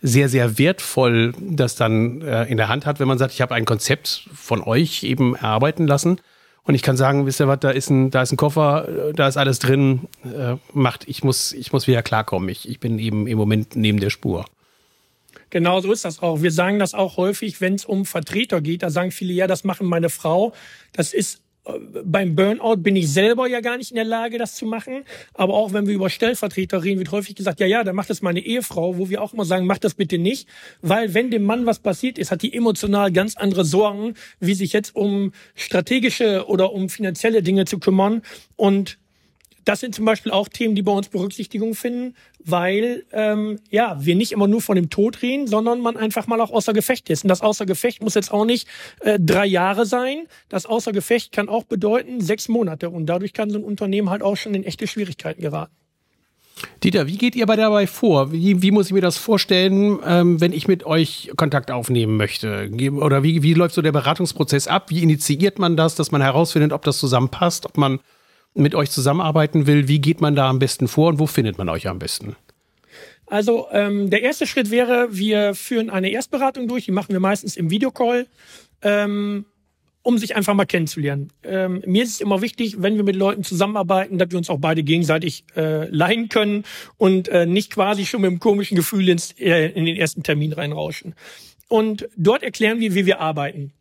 sehr, 0.02 0.28
sehr 0.28 0.58
wertvoll 0.58 1.32
das 1.40 1.76
dann 1.76 2.20
äh, 2.20 2.44
in 2.44 2.58
der 2.58 2.68
Hand 2.68 2.84
hat, 2.84 3.00
wenn 3.00 3.08
man 3.08 3.16
sagt, 3.16 3.32
ich 3.32 3.40
habe 3.40 3.54
ein 3.54 3.64
Konzept 3.64 4.28
von 4.34 4.62
euch 4.62 5.02
eben 5.02 5.34
erarbeiten 5.34 5.86
lassen 5.86 6.20
und 6.64 6.74
ich 6.74 6.82
kann 6.82 6.98
sagen, 6.98 7.24
wisst 7.24 7.40
ihr 7.40 7.48
was, 7.48 7.60
da 7.60 7.70
ist 7.70 7.88
ein, 7.88 8.10
da 8.10 8.20
ist 8.20 8.32
ein 8.32 8.36
Koffer, 8.36 9.12
da 9.14 9.26
ist 9.28 9.38
alles 9.38 9.60
drin, 9.60 10.08
äh, 10.24 10.56
macht, 10.74 11.08
ich 11.08 11.24
muss, 11.24 11.52
ich 11.52 11.72
muss 11.72 11.86
wieder 11.86 12.02
klarkommen. 12.02 12.50
Ich, 12.50 12.68
ich 12.68 12.80
bin 12.80 12.98
eben 12.98 13.26
im 13.26 13.38
Moment 13.38 13.76
neben 13.76 13.98
der 13.98 14.10
Spur. 14.10 14.44
Genau 15.48 15.80
so 15.80 15.90
ist 15.90 16.04
das 16.04 16.20
auch. 16.20 16.42
Wir 16.42 16.52
sagen 16.52 16.78
das 16.78 16.92
auch 16.92 17.16
häufig, 17.16 17.62
wenn 17.62 17.76
es 17.76 17.86
um 17.86 18.04
Vertreter 18.04 18.60
geht. 18.60 18.82
Da 18.82 18.90
sagen 18.90 19.10
viele, 19.10 19.32
ja, 19.32 19.46
das 19.46 19.64
machen 19.64 19.86
meine 19.86 20.10
Frau. 20.10 20.52
Das 20.92 21.14
ist 21.14 21.43
beim 22.04 22.34
Burnout 22.34 22.76
bin 22.76 22.94
ich 22.94 23.10
selber 23.10 23.46
ja 23.48 23.60
gar 23.60 23.78
nicht 23.78 23.90
in 23.90 23.96
der 23.96 24.04
Lage, 24.04 24.38
das 24.38 24.54
zu 24.54 24.66
machen. 24.66 25.04
Aber 25.32 25.54
auch 25.54 25.72
wenn 25.72 25.86
wir 25.86 25.94
über 25.94 26.10
Stellvertreter 26.10 26.84
reden, 26.84 26.98
wird 26.98 27.10
häufig 27.10 27.34
gesagt, 27.34 27.60
ja, 27.60 27.66
ja, 27.66 27.84
dann 27.84 27.96
macht 27.96 28.10
das 28.10 28.22
meine 28.22 28.40
Ehefrau, 28.40 28.98
wo 28.98 29.08
wir 29.08 29.22
auch 29.22 29.32
immer 29.32 29.44
sagen, 29.44 29.66
mach 29.66 29.78
das 29.78 29.94
bitte 29.94 30.18
nicht. 30.18 30.48
Weil 30.82 31.14
wenn 31.14 31.30
dem 31.30 31.44
Mann 31.44 31.64
was 31.66 31.78
passiert 31.78 32.18
ist, 32.18 32.30
hat 32.30 32.42
die 32.42 32.54
emotional 32.54 33.12
ganz 33.12 33.36
andere 33.36 33.64
Sorgen, 33.64 34.14
wie 34.40 34.54
sich 34.54 34.72
jetzt 34.72 34.94
um 34.94 35.32
strategische 35.54 36.46
oder 36.46 36.72
um 36.72 36.88
finanzielle 36.88 37.42
Dinge 37.42 37.64
zu 37.64 37.78
kümmern. 37.78 38.22
Und 38.56 38.98
das 39.64 39.80
sind 39.80 39.94
zum 39.94 40.04
Beispiel 40.04 40.32
auch 40.32 40.48
Themen, 40.48 40.74
die 40.74 40.82
bei 40.82 40.92
uns 40.92 41.08
Berücksichtigung 41.08 41.74
finden, 41.74 42.14
weil 42.38 43.04
ähm, 43.12 43.58
ja 43.70 43.96
wir 44.00 44.14
nicht 44.14 44.32
immer 44.32 44.46
nur 44.46 44.60
von 44.60 44.76
dem 44.76 44.90
Tod 44.90 45.22
reden, 45.22 45.46
sondern 45.46 45.80
man 45.80 45.96
einfach 45.96 46.26
mal 46.26 46.40
auch 46.40 46.50
außer 46.50 46.72
Gefecht 46.72 47.10
ist. 47.10 47.24
Und 47.24 47.28
das 47.28 47.40
außer 47.40 47.66
Gefecht 47.66 48.02
muss 48.02 48.14
jetzt 48.14 48.32
auch 48.32 48.44
nicht 48.44 48.68
äh, 49.00 49.18
drei 49.20 49.46
Jahre 49.46 49.86
sein. 49.86 50.24
Das 50.48 50.66
außer 50.66 50.92
Gefecht 50.92 51.32
kann 51.32 51.48
auch 51.48 51.64
bedeuten 51.64 52.20
sechs 52.20 52.48
Monate. 52.48 52.90
Und 52.90 53.06
dadurch 53.06 53.32
kann 53.32 53.50
so 53.50 53.58
ein 53.58 53.64
Unternehmen 53.64 54.10
halt 54.10 54.22
auch 54.22 54.36
schon 54.36 54.54
in 54.54 54.64
echte 54.64 54.86
Schwierigkeiten 54.86 55.40
geraten. 55.40 55.74
Dieter, 56.82 57.06
wie 57.06 57.18
geht 57.18 57.34
ihr 57.34 57.46
bei 57.46 57.56
dabei 57.56 57.86
vor? 57.86 58.32
Wie, 58.32 58.62
wie 58.62 58.70
muss 58.70 58.86
ich 58.86 58.92
mir 58.92 59.00
das 59.00 59.16
vorstellen, 59.16 59.98
ähm, 60.06 60.40
wenn 60.40 60.52
ich 60.52 60.68
mit 60.68 60.86
euch 60.86 61.32
Kontakt 61.36 61.70
aufnehmen 61.70 62.16
möchte? 62.16 62.70
Oder 62.92 63.22
wie, 63.22 63.42
wie 63.42 63.54
läuft 63.54 63.74
so 63.74 63.82
der 63.82 63.92
Beratungsprozess 63.92 64.68
ab? 64.68 64.90
Wie 64.90 65.02
initiiert 65.02 65.58
man 65.58 65.76
das, 65.76 65.94
dass 65.96 66.12
man 66.12 66.22
herausfindet, 66.22 66.72
ob 66.72 66.82
das 66.82 66.98
zusammenpasst, 66.98 67.66
ob 67.66 67.76
man 67.76 67.98
mit 68.54 68.74
euch 68.74 68.90
zusammenarbeiten 68.90 69.66
will, 69.66 69.88
wie 69.88 70.00
geht 70.00 70.20
man 70.20 70.36
da 70.36 70.48
am 70.48 70.58
besten 70.58 70.88
vor 70.88 71.08
und 71.08 71.18
wo 71.18 71.26
findet 71.26 71.58
man 71.58 71.68
euch 71.68 71.88
am 71.88 71.98
besten? 71.98 72.36
Also 73.26 73.66
ähm, 73.72 74.10
der 74.10 74.22
erste 74.22 74.46
Schritt 74.46 74.70
wäre, 74.70 75.08
wir 75.10 75.54
führen 75.54 75.90
eine 75.90 76.10
Erstberatung 76.10 76.68
durch, 76.68 76.84
die 76.84 76.92
machen 76.92 77.12
wir 77.12 77.20
meistens 77.20 77.56
im 77.56 77.70
Videocall, 77.70 78.26
ähm, 78.82 79.46
um 80.02 80.18
sich 80.18 80.36
einfach 80.36 80.52
mal 80.54 80.66
kennenzulernen. 80.66 81.30
Ähm, 81.42 81.82
mir 81.86 82.04
ist 82.04 82.10
es 82.10 82.20
immer 82.20 82.42
wichtig, 82.42 82.76
wenn 82.82 82.96
wir 82.96 83.04
mit 83.04 83.16
Leuten 83.16 83.42
zusammenarbeiten, 83.42 84.18
dass 84.18 84.30
wir 84.30 84.38
uns 84.38 84.50
auch 84.50 84.58
beide 84.60 84.82
gegenseitig 84.82 85.44
äh, 85.56 85.88
leihen 85.88 86.28
können 86.28 86.64
und 86.98 87.28
äh, 87.28 87.46
nicht 87.46 87.72
quasi 87.72 88.04
schon 88.04 88.20
mit 88.20 88.28
einem 88.28 88.40
komischen 88.40 88.76
Gefühl 88.76 89.08
ins, 89.08 89.32
äh, 89.38 89.70
in 89.70 89.86
den 89.86 89.96
ersten 89.96 90.22
Termin 90.22 90.52
reinrauschen. 90.52 91.14
Und 91.68 92.06
dort 92.16 92.42
erklären 92.42 92.80
wir, 92.80 92.94
wie 92.94 93.06
wir 93.06 93.20
arbeiten. 93.20 93.72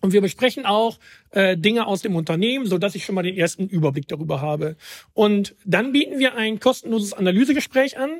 Und 0.00 0.12
wir 0.12 0.20
besprechen 0.20 0.66
auch 0.66 0.98
äh, 1.30 1.56
Dinge 1.56 1.86
aus 1.86 2.02
dem 2.02 2.16
Unternehmen, 2.16 2.66
so 2.66 2.78
dass 2.78 2.94
ich 2.94 3.04
schon 3.04 3.14
mal 3.14 3.22
den 3.22 3.36
ersten 3.36 3.68
Überblick 3.68 4.08
darüber 4.08 4.40
habe. 4.40 4.76
Und 5.12 5.54
dann 5.64 5.92
bieten 5.92 6.18
wir 6.18 6.36
ein 6.36 6.58
kostenloses 6.58 7.12
Analysegespräch 7.12 7.98
an. 7.98 8.10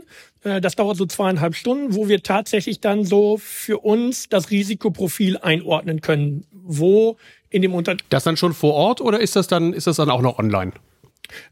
Äh, 0.44 0.60
das 0.60 0.76
dauert 0.76 0.96
so 0.96 1.06
zweieinhalb 1.06 1.54
Stunden, 1.54 1.94
wo 1.94 2.08
wir 2.08 2.22
tatsächlich 2.22 2.80
dann 2.80 3.04
so 3.04 3.38
für 3.38 3.78
uns 3.78 4.28
das 4.28 4.50
Risikoprofil 4.50 5.38
einordnen 5.38 6.00
können, 6.00 6.46
wo 6.52 7.16
in 7.49 7.62
dem 7.62 7.75
Unternehmen. 7.75 8.06
Das 8.10 8.25
dann 8.25 8.37
schon 8.37 8.52
vor 8.52 8.75
Ort 8.75 9.00
oder 9.00 9.20
ist 9.20 9.37
das 9.37 9.46
dann 9.46 9.72
ist 9.72 9.87
das 9.87 9.96
dann 9.96 10.10
auch 10.10 10.22
noch 10.22 10.38
online? 10.38 10.72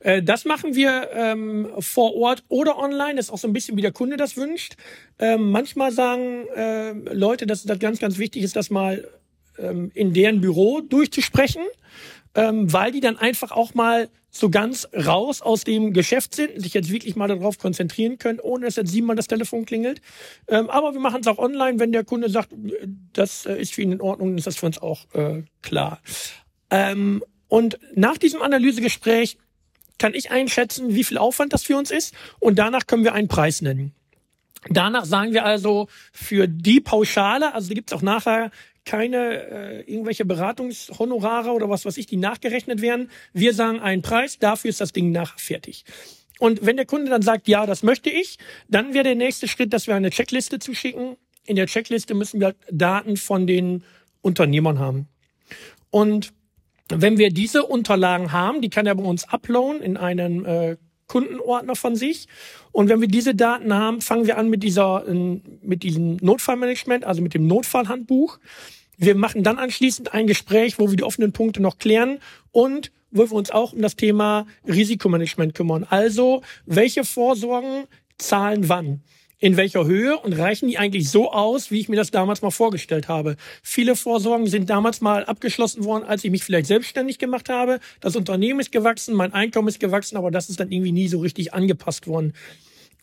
Äh, 0.00 0.22
das 0.22 0.44
machen 0.44 0.74
wir 0.74 1.08
ähm, 1.12 1.68
vor 1.78 2.14
Ort 2.16 2.44
oder 2.48 2.78
online. 2.78 3.16
Das 3.16 3.26
ist 3.26 3.30
auch 3.30 3.38
so 3.38 3.48
ein 3.48 3.52
bisschen, 3.52 3.76
wie 3.76 3.82
der 3.82 3.92
Kunde 3.92 4.16
das 4.16 4.36
wünscht. 4.36 4.76
Ähm, 5.18 5.50
manchmal 5.50 5.92
sagen 5.92 6.46
äh, 6.54 6.92
Leute, 6.92 7.46
dass 7.46 7.62
das 7.64 7.78
ganz, 7.78 7.98
ganz 7.98 8.18
wichtig 8.18 8.42
ist, 8.42 8.56
dass 8.56 8.70
mal 8.70 9.08
ähm, 9.58 9.90
in 9.94 10.12
deren 10.12 10.40
Büro 10.40 10.80
durchzusprechen, 10.80 11.62
ähm, 12.34 12.72
weil 12.72 12.92
die 12.92 13.00
dann 13.00 13.16
einfach 13.16 13.50
auch 13.52 13.74
mal 13.74 14.08
so 14.30 14.50
ganz 14.50 14.88
raus 14.94 15.42
aus 15.42 15.64
dem 15.64 15.92
Geschäft 15.92 16.34
sind, 16.34 16.60
sich 16.60 16.74
jetzt 16.74 16.90
wirklich 16.90 17.16
mal 17.16 17.28
darauf 17.28 17.58
konzentrieren 17.58 18.18
können, 18.18 18.40
ohne 18.40 18.66
dass 18.66 18.76
jetzt 18.76 18.90
siebenmal 18.90 19.16
das 19.16 19.26
Telefon 19.26 19.64
klingelt. 19.64 20.00
Ähm, 20.46 20.68
aber 20.70 20.92
wir 20.92 21.00
machen 21.00 21.20
es 21.20 21.26
auch 21.26 21.38
online, 21.38 21.78
wenn 21.78 21.92
der 21.92 22.04
Kunde 22.04 22.28
sagt, 22.28 22.50
das 23.12 23.46
äh, 23.46 23.60
ist 23.60 23.74
für 23.74 23.82
ihn 23.82 23.92
in 23.92 24.00
Ordnung, 24.00 24.36
ist 24.36 24.46
das 24.46 24.56
für 24.56 24.66
uns 24.66 24.78
auch 24.78 25.06
äh, 25.14 25.42
klar. 25.62 26.00
Ähm, 26.70 27.24
und 27.48 27.78
nach 27.94 28.18
diesem 28.18 28.42
Analysegespräch 28.42 29.38
kann 29.98 30.14
ich 30.14 30.30
einschätzen, 30.30 30.94
wie 30.94 31.04
viel 31.04 31.18
Aufwand 31.18 31.52
das 31.52 31.64
für 31.64 31.76
uns 31.76 31.90
ist 31.90 32.14
und 32.38 32.58
danach 32.58 32.86
können 32.86 33.04
wir 33.04 33.14
einen 33.14 33.28
Preis 33.28 33.62
nennen. 33.62 33.92
Danach 34.68 35.04
sagen 35.04 35.32
wir 35.32 35.44
also 35.44 35.88
für 36.12 36.46
die 36.46 36.80
Pauschale, 36.80 37.54
also 37.54 37.68
da 37.68 37.74
gibt 37.74 37.90
es 37.90 37.96
auch 37.96 38.02
nachher 38.02 38.50
keine 38.88 39.50
äh, 39.50 39.80
irgendwelche 39.82 40.24
Beratungshonorare 40.24 41.50
oder 41.50 41.68
was 41.68 41.84
weiß 41.84 41.98
ich, 41.98 42.06
die 42.06 42.16
nachgerechnet 42.16 42.80
werden. 42.80 43.10
Wir 43.34 43.52
sagen 43.52 43.80
einen 43.80 44.00
Preis, 44.00 44.38
dafür 44.38 44.70
ist 44.70 44.80
das 44.80 44.92
Ding 44.92 45.12
nachher 45.12 45.38
fertig. 45.38 45.84
Und 46.38 46.64
wenn 46.64 46.76
der 46.76 46.86
Kunde 46.86 47.10
dann 47.10 47.20
sagt, 47.20 47.48
ja, 47.48 47.66
das 47.66 47.82
möchte 47.82 48.08
ich, 48.08 48.38
dann 48.66 48.94
wäre 48.94 49.04
der 49.04 49.14
nächste 49.14 49.46
Schritt, 49.46 49.74
dass 49.74 49.88
wir 49.88 49.94
eine 49.94 50.08
Checkliste 50.08 50.58
zuschicken. 50.58 51.16
In 51.44 51.56
der 51.56 51.66
Checkliste 51.66 52.14
müssen 52.14 52.40
wir 52.40 52.54
Daten 52.70 53.18
von 53.18 53.46
den 53.46 53.84
Unternehmern 54.22 54.78
haben. 54.78 55.08
Und 55.90 56.32
wenn 56.88 57.18
wir 57.18 57.28
diese 57.28 57.64
Unterlagen 57.64 58.32
haben, 58.32 58.62
die 58.62 58.70
kann 58.70 58.86
er 58.86 58.94
bei 58.94 59.04
uns 59.04 59.28
uploaden 59.28 59.82
in 59.82 59.98
einen 59.98 60.46
äh, 60.46 60.76
Kundenordner 61.08 61.76
von 61.76 61.94
sich. 61.94 62.26
Und 62.72 62.88
wenn 62.88 63.02
wir 63.02 63.08
diese 63.08 63.34
Daten 63.34 63.74
haben, 63.74 64.00
fangen 64.00 64.26
wir 64.26 64.38
an 64.38 64.48
mit 64.48 64.62
dieser, 64.62 65.04
mit 65.62 65.82
diesem 65.82 66.16
Notfallmanagement, 66.16 67.04
also 67.04 67.20
mit 67.20 67.34
dem 67.34 67.46
Notfallhandbuch. 67.46 68.38
Wir 68.98 69.14
machen 69.14 69.44
dann 69.44 69.58
anschließend 69.58 70.12
ein 70.12 70.26
Gespräch, 70.26 70.78
wo 70.78 70.90
wir 70.90 70.96
die 70.96 71.04
offenen 71.04 71.32
Punkte 71.32 71.62
noch 71.62 71.78
klären 71.78 72.18
und 72.50 72.90
wo 73.10 73.30
wir 73.30 73.32
uns 73.32 73.50
auch 73.50 73.72
um 73.72 73.80
das 73.80 73.96
Thema 73.96 74.46
Risikomanagement 74.66 75.54
kümmern. 75.54 75.86
Also, 75.88 76.42
welche 76.66 77.04
Vorsorgen 77.04 77.84
zahlen 78.18 78.68
wann? 78.68 79.02
in 79.40 79.56
welcher 79.56 79.86
Höhe 79.86 80.18
und 80.18 80.32
reichen 80.32 80.68
die 80.68 80.78
eigentlich 80.78 81.10
so 81.10 81.30
aus, 81.30 81.70
wie 81.70 81.78
ich 81.78 81.88
mir 81.88 81.96
das 81.96 82.10
damals 82.10 82.42
mal 82.42 82.50
vorgestellt 82.50 83.08
habe. 83.08 83.36
Viele 83.62 83.94
Vorsorgen 83.94 84.48
sind 84.48 84.68
damals 84.68 85.00
mal 85.00 85.24
abgeschlossen 85.24 85.84
worden, 85.84 86.04
als 86.04 86.24
ich 86.24 86.30
mich 86.30 86.42
vielleicht 86.42 86.66
selbstständig 86.66 87.18
gemacht 87.18 87.48
habe. 87.48 87.78
Das 88.00 88.16
Unternehmen 88.16 88.58
ist 88.58 88.72
gewachsen, 88.72 89.14
mein 89.14 89.32
Einkommen 89.32 89.68
ist 89.68 89.78
gewachsen, 89.78 90.16
aber 90.16 90.30
das 90.30 90.50
ist 90.50 90.58
dann 90.58 90.72
irgendwie 90.72 90.92
nie 90.92 91.08
so 91.08 91.20
richtig 91.20 91.54
angepasst 91.54 92.08
worden. 92.08 92.34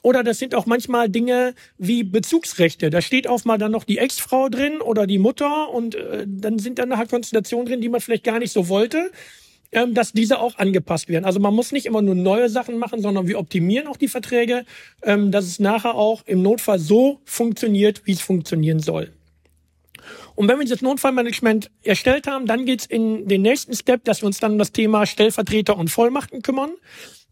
Oder 0.05 0.23
das 0.23 0.37
sind 0.37 0.53
auch 0.53 0.67
manchmal 0.67 1.09
Dinge 1.09 1.55
wie 1.79 2.03
Bezugsrechte. 2.03 2.91
Da 2.91 3.01
steht 3.01 3.27
auch 3.27 3.43
mal 3.43 3.57
dann 3.57 3.71
noch 3.71 3.83
die 3.83 3.97
Ex-Frau 3.97 4.49
drin 4.49 4.79
oder 4.79 5.07
die 5.07 5.17
Mutter 5.17 5.71
und 5.71 5.95
äh, 5.95 6.27
dann 6.27 6.59
sind 6.59 6.77
dann 6.77 6.95
halt 6.95 7.09
Konstellationen 7.09 7.65
drin, 7.65 7.81
die 7.81 7.89
man 7.89 8.01
vielleicht 8.01 8.23
gar 8.23 8.37
nicht 8.37 8.53
so 8.53 8.69
wollte, 8.69 9.09
ähm, 9.71 9.95
dass 9.95 10.13
diese 10.13 10.37
auch 10.37 10.59
angepasst 10.59 11.09
werden. 11.09 11.25
Also 11.25 11.39
man 11.39 11.55
muss 11.55 11.71
nicht 11.71 11.87
immer 11.87 12.03
nur 12.03 12.13
neue 12.13 12.49
Sachen 12.49 12.77
machen, 12.77 13.01
sondern 13.01 13.27
wir 13.27 13.39
optimieren 13.39 13.87
auch 13.87 13.97
die 13.97 14.07
Verträge, 14.07 14.65
ähm, 15.01 15.31
dass 15.31 15.45
es 15.45 15.57
nachher 15.57 15.95
auch 15.95 16.21
im 16.27 16.43
Notfall 16.43 16.77
so 16.77 17.19
funktioniert, 17.25 18.03
wie 18.05 18.11
es 18.11 18.21
funktionieren 18.21 18.81
soll. 18.81 19.11
Und 20.35 20.47
wenn 20.47 20.59
wir 20.59 20.65
dieses 20.65 20.83
Notfallmanagement 20.83 21.71
erstellt 21.81 22.27
haben, 22.27 22.45
dann 22.45 22.65
geht's 22.65 22.85
in 22.85 23.27
den 23.27 23.41
nächsten 23.41 23.73
Step, 23.73 24.03
dass 24.03 24.21
wir 24.21 24.27
uns 24.27 24.39
dann 24.39 24.51
um 24.51 24.57
das 24.59 24.71
Thema 24.71 25.07
Stellvertreter 25.07 25.75
und 25.75 25.89
Vollmachten 25.89 26.43
kümmern. 26.43 26.73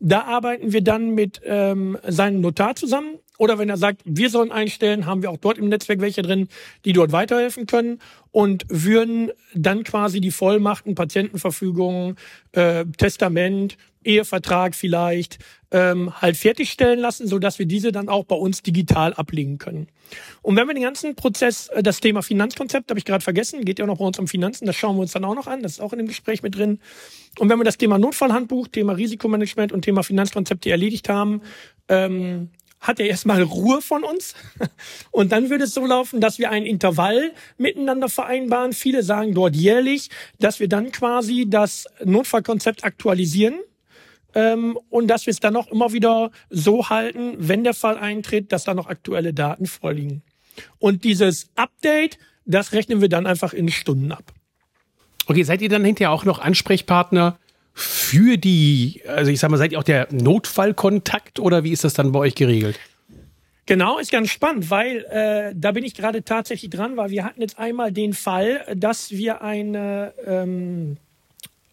Da 0.06 0.26
arbeiten 0.26 0.74
wir 0.74 0.84
dann 0.84 1.12
mit 1.12 1.40
ähm, 1.46 1.98
seinem 2.06 2.42
Notar 2.42 2.76
zusammen. 2.76 3.20
Oder 3.44 3.58
wenn 3.60 3.70
er 3.70 3.76
sagt, 3.76 4.04
wir 4.06 4.30
sollen 4.30 4.54
einstellen, 4.54 5.06
haben 5.06 5.22
wir 5.22 5.30
auch 5.30 5.36
dort 5.36 5.58
im 5.58 5.68
Netzwerk 5.68 6.00
welche 6.00 6.22
drin, 6.22 6.48
die 6.86 6.94
dort 6.94 7.12
weiterhelfen 7.12 7.66
können 7.66 8.00
und 8.32 8.64
würden 8.70 9.32
dann 9.54 9.84
quasi 9.84 10.22
die 10.22 10.32
Vollmachten, 10.32 10.96
Patientenverfügung, 10.96 12.16
äh, 12.54 12.86
Testament, 12.98 13.76
Ehevertrag 14.06 14.76
vielleicht 14.76 15.40
ähm, 15.72 16.14
halt 16.22 16.38
fertigstellen 16.38 17.00
lassen, 17.00 17.28
so 17.28 17.38
dass 17.38 17.60
wir 17.60 17.66
diese 17.66 17.92
dann 17.92 18.08
auch 18.08 18.24
bei 18.24 18.36
uns 18.36 18.62
digital 18.62 19.14
ablegen 19.14 19.58
können. 19.58 19.88
Und 20.42 20.56
wenn 20.56 20.66
wir 20.68 20.74
den 20.74 20.84
ganzen 20.84 21.16
Prozess, 21.16 21.68
äh, 21.68 21.84
das 21.84 22.00
Thema 22.00 22.22
Finanzkonzept, 22.22 22.92
habe 22.92 23.00
ich 23.00 23.06
gerade 23.06 23.26
vergessen, 23.26 23.66
geht 23.66 23.80
ja 23.80 23.86
noch 23.86 23.98
bei 23.98 24.06
uns 24.06 24.20
um 24.20 24.30
Finanzen, 24.30 24.66
das 24.68 24.78
schauen 24.78 24.96
wir 24.96 25.02
uns 25.02 25.12
dann 25.12 25.26
auch 25.26 25.36
noch 25.36 25.48
an, 25.48 25.64
das 25.64 25.74
ist 25.74 25.80
auch 25.82 25.92
in 25.92 26.00
dem 26.00 26.08
Gespräch 26.08 26.44
mit 26.44 26.56
drin. 26.56 26.80
Und 27.40 27.50
wenn 27.50 27.60
wir 27.60 27.66
das 27.66 27.78
Thema 27.78 27.98
Notfallhandbuch, 27.98 28.70
Thema 28.70 28.94
Risikomanagement 28.94 29.74
und 29.74 29.82
Thema 29.82 30.02
Finanzkonzepte 30.04 30.72
erledigt 30.72 31.10
haben, 31.10 31.42
ähm, 31.90 32.52
hat 32.84 33.00
er 33.00 33.08
erstmal 33.08 33.42
Ruhe 33.42 33.82
von 33.82 34.04
uns. 34.04 34.36
Und 35.12 35.32
dann 35.32 35.50
würde 35.50 35.64
es 35.64 35.74
so 35.74 35.86
laufen, 35.86 36.22
dass 36.22 36.38
wir 36.38 36.52
ein 36.52 36.66
Intervall 36.66 37.32
miteinander 37.58 38.10
vereinbaren. 38.10 38.74
Viele 38.74 39.04
sagen 39.04 39.34
dort 39.34 39.56
jährlich, 39.56 40.10
dass 40.40 40.60
wir 40.60 40.68
dann 40.68 40.92
quasi 40.92 41.48
das 41.50 41.88
Notfallkonzept 42.04 42.84
aktualisieren 42.84 43.60
ähm, 44.36 44.78
und 44.90 45.08
dass 45.08 45.26
wir 45.26 45.32
es 45.32 45.40
dann 45.40 45.56
auch 45.56 45.68
immer 45.68 45.94
wieder 45.94 46.32
so 46.50 46.90
halten, 46.90 47.36
wenn 47.38 47.64
der 47.64 47.74
Fall 47.74 47.98
eintritt, 47.98 48.52
dass 48.52 48.66
da 48.66 48.74
noch 48.74 48.88
aktuelle 48.88 49.34
Daten 49.34 49.66
vorliegen. 49.66 50.22
Und 50.78 51.06
dieses 51.06 51.50
Update, 51.56 52.18
das 52.46 52.74
rechnen 52.74 53.00
wir 53.00 53.10
dann 53.10 53.26
einfach 53.26 53.54
in 53.54 53.70
Stunden 53.70 54.12
ab. 54.12 54.34
Okay, 55.26 55.44
seid 55.44 55.62
ihr 55.62 55.70
dann 55.70 55.86
hinterher 55.86 56.12
auch 56.12 56.26
noch 56.26 56.40
Ansprechpartner 56.40 57.40
für 57.74 58.38
die, 58.38 59.02
also 59.08 59.32
ich 59.32 59.40
sag 59.40 59.50
mal, 59.50 59.58
seid 59.58 59.72
ihr 59.72 59.80
auch 59.80 59.84
der 59.84 60.08
Notfallkontakt 60.12 61.40
oder 61.40 61.64
wie 61.64 61.72
ist 61.72 61.84
das 61.84 61.94
dann 61.94 62.12
bei 62.12 62.20
euch 62.20 62.36
geregelt? 62.36 62.80
Genau, 63.66 63.98
ist 63.98 64.12
ganz 64.12 64.30
spannend, 64.30 64.70
weil 64.70 65.06
äh, 65.06 65.54
da 65.56 65.72
bin 65.72 65.86
ich 65.86 65.96
gerade 65.96 66.24
tatsächlich 66.24 66.70
dran, 66.70 66.98
weil 66.98 67.12
wir 67.12 67.24
hatten 67.24 67.42
jetzt 67.42 67.58
einmal 67.58 67.94
den 67.94 68.14
Fall, 68.14 68.66
dass 68.76 69.12
wir 69.12 69.42
eine 69.42 70.14
ähm, 70.26 70.98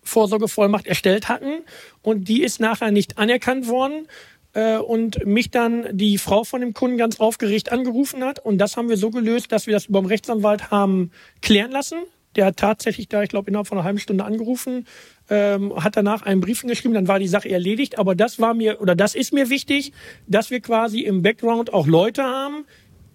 Vorsorgevollmacht 0.04 0.86
erstellt 0.86 1.28
hatten 1.28 1.62
und 2.02 2.28
die 2.28 2.42
ist 2.42 2.60
nachher 2.60 2.92
nicht 2.92 3.18
anerkannt 3.18 3.66
worden 3.66 4.06
äh, 4.52 4.76
und 4.76 5.26
mich 5.26 5.50
dann 5.50 5.86
die 5.90 6.16
Frau 6.18 6.44
von 6.44 6.60
dem 6.60 6.74
Kunden 6.74 6.96
ganz 6.96 7.18
aufgeregt 7.18 7.72
angerufen 7.72 8.22
hat 8.24 8.38
und 8.38 8.58
das 8.58 8.76
haben 8.76 8.88
wir 8.88 8.96
so 8.96 9.10
gelöst, 9.10 9.50
dass 9.50 9.66
wir 9.66 9.74
das 9.74 9.86
den 9.86 10.06
Rechtsanwalt 10.06 10.70
haben 10.70 11.10
klären 11.42 11.72
lassen. 11.72 11.98
Der 12.36 12.46
hat 12.46 12.56
tatsächlich 12.56 13.08
da, 13.08 13.24
ich 13.24 13.28
glaube, 13.28 13.50
innerhalb 13.50 13.66
von 13.66 13.78
einer 13.78 13.84
halben 13.84 13.98
Stunde 13.98 14.24
angerufen 14.24 14.86
ähm, 15.30 15.74
hat 15.82 15.96
danach 15.96 16.22
einen 16.22 16.40
Brief 16.40 16.62
geschrieben, 16.62 16.94
dann 16.94 17.08
war 17.08 17.18
die 17.18 17.28
Sache 17.28 17.48
erledigt. 17.48 17.98
Aber 17.98 18.14
das 18.14 18.38
war 18.38 18.52
mir 18.52 18.80
oder 18.80 18.94
das 18.94 19.14
ist 19.14 19.32
mir 19.32 19.48
wichtig, 19.48 19.92
dass 20.26 20.50
wir 20.50 20.60
quasi 20.60 21.00
im 21.00 21.22
Background 21.22 21.72
auch 21.72 21.86
Leute 21.86 22.24
haben, 22.24 22.66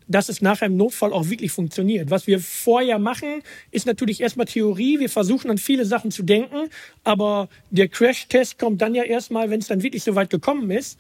dass 0.08 0.30
es 0.30 0.42
nachher 0.42 0.68
im 0.68 0.78
Notfall 0.78 1.14
auch 1.14 1.30
wirklich 1.30 1.52
funktioniert. 1.52 2.10
Was 2.10 2.28
wir 2.28 2.40
vorher 2.40 3.00
machen, 3.00 3.42
ist 3.72 3.86
natürlich 3.86 4.22
erstmal 4.22 4.46
Theorie. 4.46 5.00
Wir 5.00 5.10
versuchen 5.10 5.50
an 5.50 5.58
viele 5.58 5.86
Sachen 5.86 6.12
zu 6.12 6.24
denken, 6.24 6.70
aber 7.04 7.50
der 7.72 7.88
Crash-Test 7.88 8.60
kommt 8.60 8.82
dann 8.82 8.96
ja 8.96 9.04
erstmal, 9.04 9.50
wenn 9.50 9.60
es 9.60 9.68
dann 9.68 9.84
wirklich 9.84 10.04
so 10.04 10.16
weit 10.16 10.30
gekommen 10.30 10.72
ist. 10.72 11.00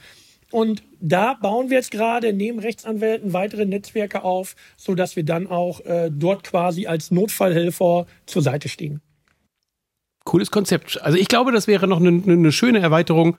Und 0.51 0.83
da 1.01 1.33
bauen 1.33 1.69
wir 1.69 1.77
jetzt 1.77 1.91
gerade 1.91 2.31
neben 2.33 2.59
Rechtsanwälten 2.59 3.33
weitere 3.33 3.65
Netzwerke 3.65 4.23
auf, 4.23 4.55
so 4.77 4.95
dass 4.95 5.15
wir 5.15 5.23
dann 5.23 5.47
auch 5.47 5.81
äh, 5.81 6.09
dort 6.11 6.43
quasi 6.43 6.87
als 6.87 7.11
Notfallhelfer 7.11 8.05
zur 8.25 8.41
Seite 8.41 8.69
stehen. 8.69 9.01
Cooles 10.25 10.51
Konzept. 10.51 11.01
Also 11.01 11.17
ich 11.17 11.27
glaube, 11.27 11.51
das 11.51 11.67
wäre 11.67 11.87
noch 11.87 11.99
eine, 11.99 12.21
eine 12.27 12.51
schöne 12.51 12.79
Erweiterung, 12.79 13.37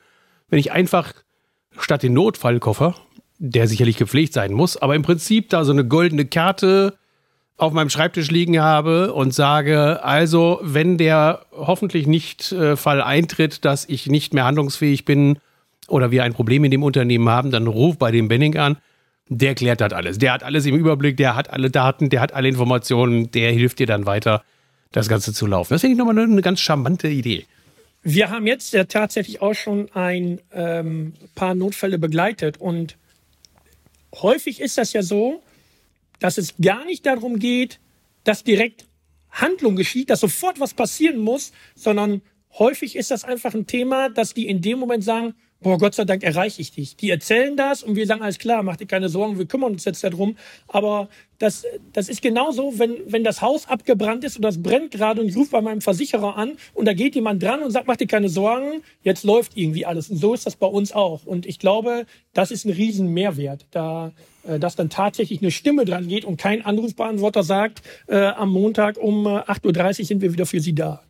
wenn 0.48 0.58
ich 0.58 0.72
einfach 0.72 1.12
statt 1.78 2.02
den 2.02 2.14
Notfallkoffer, 2.14 2.94
der 3.38 3.68
sicherlich 3.68 3.98
gepflegt 3.98 4.32
sein 4.32 4.52
muss, 4.52 4.76
aber 4.76 4.94
im 4.94 5.02
Prinzip 5.02 5.50
da 5.50 5.64
so 5.64 5.72
eine 5.72 5.84
goldene 5.84 6.24
Karte 6.24 6.96
auf 7.58 7.72
meinem 7.72 7.90
Schreibtisch 7.90 8.30
liegen 8.30 8.60
habe 8.60 9.12
und 9.12 9.34
sage, 9.34 10.02
also 10.04 10.60
wenn 10.62 10.98
der 10.98 11.46
hoffentlich 11.52 12.06
nicht 12.06 12.52
äh, 12.52 12.76
Fall 12.76 13.02
eintritt, 13.02 13.64
dass 13.64 13.88
ich 13.88 14.06
nicht 14.06 14.34
mehr 14.34 14.44
handlungsfähig 14.44 15.04
bin 15.04 15.38
oder 15.88 16.10
wir 16.10 16.24
ein 16.24 16.34
Problem 16.34 16.64
in 16.64 16.70
dem 16.70 16.82
Unternehmen 16.82 17.28
haben, 17.28 17.50
dann 17.50 17.66
ruf 17.66 17.98
bei 17.98 18.10
dem 18.10 18.28
Benning 18.28 18.56
an. 18.56 18.76
Der 19.28 19.54
klärt 19.54 19.80
das 19.80 19.92
alles. 19.92 20.18
Der 20.18 20.32
hat 20.32 20.44
alles 20.44 20.66
im 20.66 20.76
Überblick, 20.76 21.16
der 21.16 21.34
hat 21.34 21.50
alle 21.50 21.70
Daten, 21.70 22.10
der 22.10 22.20
hat 22.20 22.32
alle 22.32 22.48
Informationen, 22.48 23.30
der 23.32 23.50
hilft 23.52 23.78
dir 23.78 23.86
dann 23.86 24.06
weiter 24.06 24.42
das 24.96 25.08
Ganze 25.08 25.34
zu 25.34 25.46
laufen. 25.46 25.74
Das 25.74 25.82
finde 25.82 25.92
ich 25.92 25.98
nochmal 25.98 26.18
eine, 26.18 26.40
ganz 26.40 26.58
charmante 26.60 27.08
Idee. 27.08 27.44
Wir 28.02 28.30
haben 28.30 28.46
jetzt 28.46 28.72
ja 28.72 28.84
tatsächlich 28.84 29.42
auch 29.42 29.52
schon 29.52 29.90
ein 29.92 30.40
ähm, 30.52 31.12
paar 31.34 31.54
Notfälle 31.54 31.98
begleitet 31.98 32.56
und 32.58 32.96
häufig 34.14 34.58
ist 34.58 34.78
das 34.78 34.94
ja 34.94 35.02
so, 35.02 35.42
dass 36.18 36.38
es 36.38 36.54
gar 36.62 36.86
nicht 36.86 37.04
darum 37.04 37.38
geht, 37.38 37.78
dass 38.24 38.42
direkt 38.42 38.86
Handlung 39.30 39.76
geschieht, 39.76 40.08
dass 40.08 40.20
sofort 40.20 40.60
was 40.60 40.72
passieren 40.72 41.18
muss, 41.18 41.52
sondern 41.74 42.22
häufig 42.58 42.96
ist 42.96 43.10
das 43.10 43.24
einfach 43.24 43.52
ein 43.52 43.66
Thema, 43.66 44.08
dass 44.08 44.32
die 44.32 44.48
in 44.48 44.62
dem 44.62 44.78
Moment 44.78 45.04
sagen, 45.04 45.34
boah, 45.60 45.78
Gott 45.78 45.94
sei 45.94 46.04
Dank 46.04 46.22
erreiche 46.22 46.60
ich 46.60 46.72
dich. 46.72 46.96
Die 46.96 47.10
erzählen 47.10 47.56
das 47.56 47.82
und 47.82 47.96
wir 47.96 48.06
sagen, 48.06 48.22
alles 48.22 48.38
klar, 48.38 48.62
mach 48.62 48.76
dir 48.76 48.86
keine 48.86 49.08
Sorgen, 49.08 49.38
wir 49.38 49.46
kümmern 49.46 49.72
uns 49.72 49.84
jetzt 49.84 50.04
darum. 50.04 50.36
Aber 50.68 51.08
das, 51.38 51.64
das 51.92 52.08
ist 52.08 52.22
genauso, 52.22 52.78
wenn, 52.78 52.96
wenn 53.06 53.24
das 53.24 53.42
Haus 53.42 53.68
abgebrannt 53.68 54.24
ist 54.24 54.36
und 54.36 54.42
das 54.42 54.62
brennt 54.62 54.90
gerade 54.90 55.20
und 55.20 55.28
ich 55.28 55.36
rufe 55.36 55.50
bei 55.50 55.60
meinem 55.60 55.80
Versicherer 55.80 56.36
an 56.36 56.52
und 56.74 56.86
da 56.86 56.92
geht 56.92 57.14
jemand 57.14 57.42
dran 57.42 57.62
und 57.62 57.70
sagt, 57.70 57.86
mach 57.86 57.96
dir 57.96 58.06
keine 58.06 58.28
Sorgen, 58.28 58.82
jetzt 59.02 59.24
läuft 59.24 59.56
irgendwie 59.56 59.86
alles. 59.86 60.08
Und 60.08 60.18
so 60.18 60.34
ist 60.34 60.46
das 60.46 60.56
bei 60.56 60.66
uns 60.66 60.92
auch. 60.92 61.26
Und 61.26 61.46
ich 61.46 61.58
glaube, 61.58 62.06
das 62.32 62.50
ist 62.50 62.64
ein 62.64 62.72
riesen 62.72 63.12
Mehrwert, 63.12 63.66
da, 63.70 64.12
äh, 64.46 64.58
dass 64.58 64.76
dann 64.76 64.90
tatsächlich 64.90 65.42
eine 65.42 65.50
Stimme 65.50 65.84
dran 65.84 66.08
geht 66.08 66.24
und 66.24 66.36
kein 66.36 66.64
Anrufbeantworter 66.64 67.42
sagt, 67.42 67.82
äh, 68.08 68.16
am 68.16 68.50
Montag 68.50 68.98
um 68.98 69.26
8.30 69.26 70.00
Uhr 70.00 70.04
sind 70.06 70.22
wir 70.22 70.32
wieder 70.32 70.46
für 70.46 70.60
Sie 70.60 70.74
da. 70.74 71.02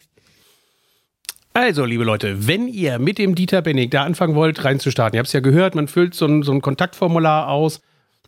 Also, 1.57 1.87
liebe 1.87 2.05
Leute, 2.05 2.47
wenn 2.47 2.69
ihr 2.69 2.99
mit 2.99 3.17
dem 3.17 3.35
Dieter 3.35 3.63
Bennig 3.63 3.91
da 3.91 4.03
anfangen 4.03 4.35
wollt, 4.35 4.63
reinzustarten, 4.63 5.17
ihr 5.17 5.21
habt 5.21 5.29
es 5.29 5.33
ja 5.33 5.41
gehört, 5.41 5.75
man 5.75 5.89
füllt 5.89 6.13
so 6.13 6.27
ein, 6.27 6.43
so 6.43 6.53
ein 6.53 6.61
Kontaktformular 6.61 7.49
aus, 7.49 7.81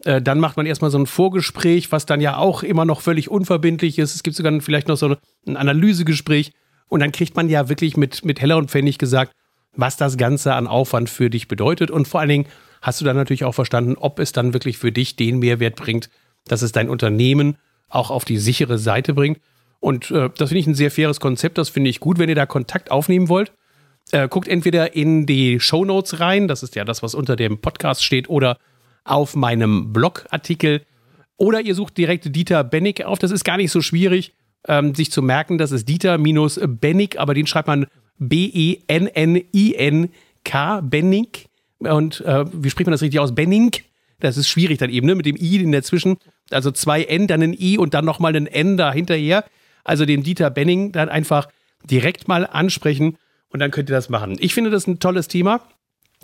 äh, 0.06 0.22
dann 0.22 0.40
macht 0.40 0.56
man 0.56 0.64
erstmal 0.64 0.90
so 0.90 0.98
ein 0.98 1.04
Vorgespräch, 1.04 1.92
was 1.92 2.06
dann 2.06 2.22
ja 2.22 2.38
auch 2.38 2.62
immer 2.62 2.86
noch 2.86 3.02
völlig 3.02 3.30
unverbindlich 3.30 3.98
ist. 3.98 4.14
Es 4.14 4.22
gibt 4.22 4.34
sogar 4.34 4.58
vielleicht 4.62 4.88
noch 4.88 4.96
so 4.96 5.14
ein 5.46 5.58
Analysegespräch 5.58 6.52
und 6.88 7.00
dann 7.00 7.12
kriegt 7.12 7.36
man 7.36 7.50
ja 7.50 7.68
wirklich 7.68 7.98
mit, 7.98 8.24
mit 8.24 8.40
Heller 8.40 8.56
und 8.56 8.70
Pfennig 8.70 8.96
gesagt, 8.96 9.32
was 9.76 9.98
das 9.98 10.16
Ganze 10.16 10.54
an 10.54 10.66
Aufwand 10.66 11.10
für 11.10 11.28
dich 11.28 11.48
bedeutet 11.48 11.90
und 11.90 12.08
vor 12.08 12.20
allen 12.20 12.30
Dingen 12.30 12.46
hast 12.80 13.02
du 13.02 13.04
dann 13.04 13.16
natürlich 13.16 13.44
auch 13.44 13.54
verstanden, 13.54 13.96
ob 13.98 14.20
es 14.20 14.32
dann 14.32 14.54
wirklich 14.54 14.78
für 14.78 14.90
dich 14.90 15.16
den 15.16 15.38
Mehrwert 15.38 15.76
bringt, 15.76 16.08
dass 16.46 16.62
es 16.62 16.72
dein 16.72 16.88
Unternehmen 16.88 17.58
auch 17.90 18.10
auf 18.10 18.24
die 18.24 18.38
sichere 18.38 18.78
Seite 18.78 19.12
bringt. 19.12 19.38
Und 19.80 20.10
äh, 20.10 20.30
das 20.36 20.48
finde 20.48 20.60
ich 20.60 20.66
ein 20.66 20.74
sehr 20.74 20.90
faires 20.90 21.20
Konzept. 21.20 21.58
Das 21.58 21.68
finde 21.68 21.90
ich 21.90 22.00
gut, 22.00 22.18
wenn 22.18 22.28
ihr 22.28 22.34
da 22.34 22.46
Kontakt 22.46 22.90
aufnehmen 22.90 23.28
wollt. 23.28 23.52
Äh, 24.10 24.28
guckt 24.28 24.48
entweder 24.48 24.96
in 24.96 25.26
die 25.26 25.60
Show 25.60 25.84
Notes 25.84 26.18
rein, 26.20 26.48
das 26.48 26.62
ist 26.62 26.74
ja 26.74 26.84
das, 26.84 27.02
was 27.02 27.14
unter 27.14 27.36
dem 27.36 27.58
Podcast 27.58 28.02
steht, 28.02 28.30
oder 28.30 28.58
auf 29.04 29.36
meinem 29.36 29.92
Blogartikel. 29.92 30.82
Oder 31.36 31.60
ihr 31.60 31.74
sucht 31.74 31.98
direkt 31.98 32.34
Dieter 32.34 32.64
Bennig 32.64 33.04
auf. 33.04 33.18
Das 33.18 33.30
ist 33.30 33.44
gar 33.44 33.58
nicht 33.58 33.70
so 33.70 33.80
schwierig, 33.80 34.34
ähm, 34.66 34.94
sich 34.94 35.12
zu 35.12 35.22
merken. 35.22 35.58
Das 35.58 35.72
ist 35.72 35.88
Dieter 35.88 36.18
minus 36.18 36.58
Bennig, 36.66 37.20
aber 37.20 37.34
den 37.34 37.46
schreibt 37.46 37.68
man 37.68 37.86
B-E-N-N-I-N-K, 38.18 38.80
Bennig. 40.80 41.46
Und 41.78 42.20
äh, 42.22 42.44
wie 42.52 42.70
spricht 42.70 42.86
man 42.86 42.92
das 42.92 43.02
richtig 43.02 43.20
aus? 43.20 43.34
Benning. 43.34 43.72
Das 44.20 44.36
ist 44.36 44.48
schwierig 44.48 44.78
dann 44.78 44.90
eben, 44.90 45.06
ne? 45.06 45.14
Mit 45.14 45.26
dem 45.26 45.36
I 45.36 45.62
in 45.62 45.70
dazwischen. 45.70 46.16
Also 46.50 46.72
zwei 46.72 47.04
N, 47.04 47.28
dann 47.28 47.42
ein 47.42 47.54
I 47.56 47.78
und 47.78 47.94
dann 47.94 48.04
nochmal 48.04 48.34
ein 48.34 48.48
N 48.48 48.76
dahinterher. 48.76 49.44
Also 49.88 50.04
den 50.04 50.22
Dieter 50.22 50.50
Benning 50.50 50.92
dann 50.92 51.08
einfach 51.08 51.48
direkt 51.84 52.28
mal 52.28 52.46
ansprechen 52.46 53.16
und 53.48 53.60
dann 53.60 53.70
könnt 53.70 53.90
ihr 53.90 53.96
das 53.96 54.08
machen. 54.08 54.36
Ich 54.40 54.54
finde 54.54 54.70
das 54.70 54.86
ein 54.86 55.00
tolles 55.00 55.28
Thema, 55.28 55.62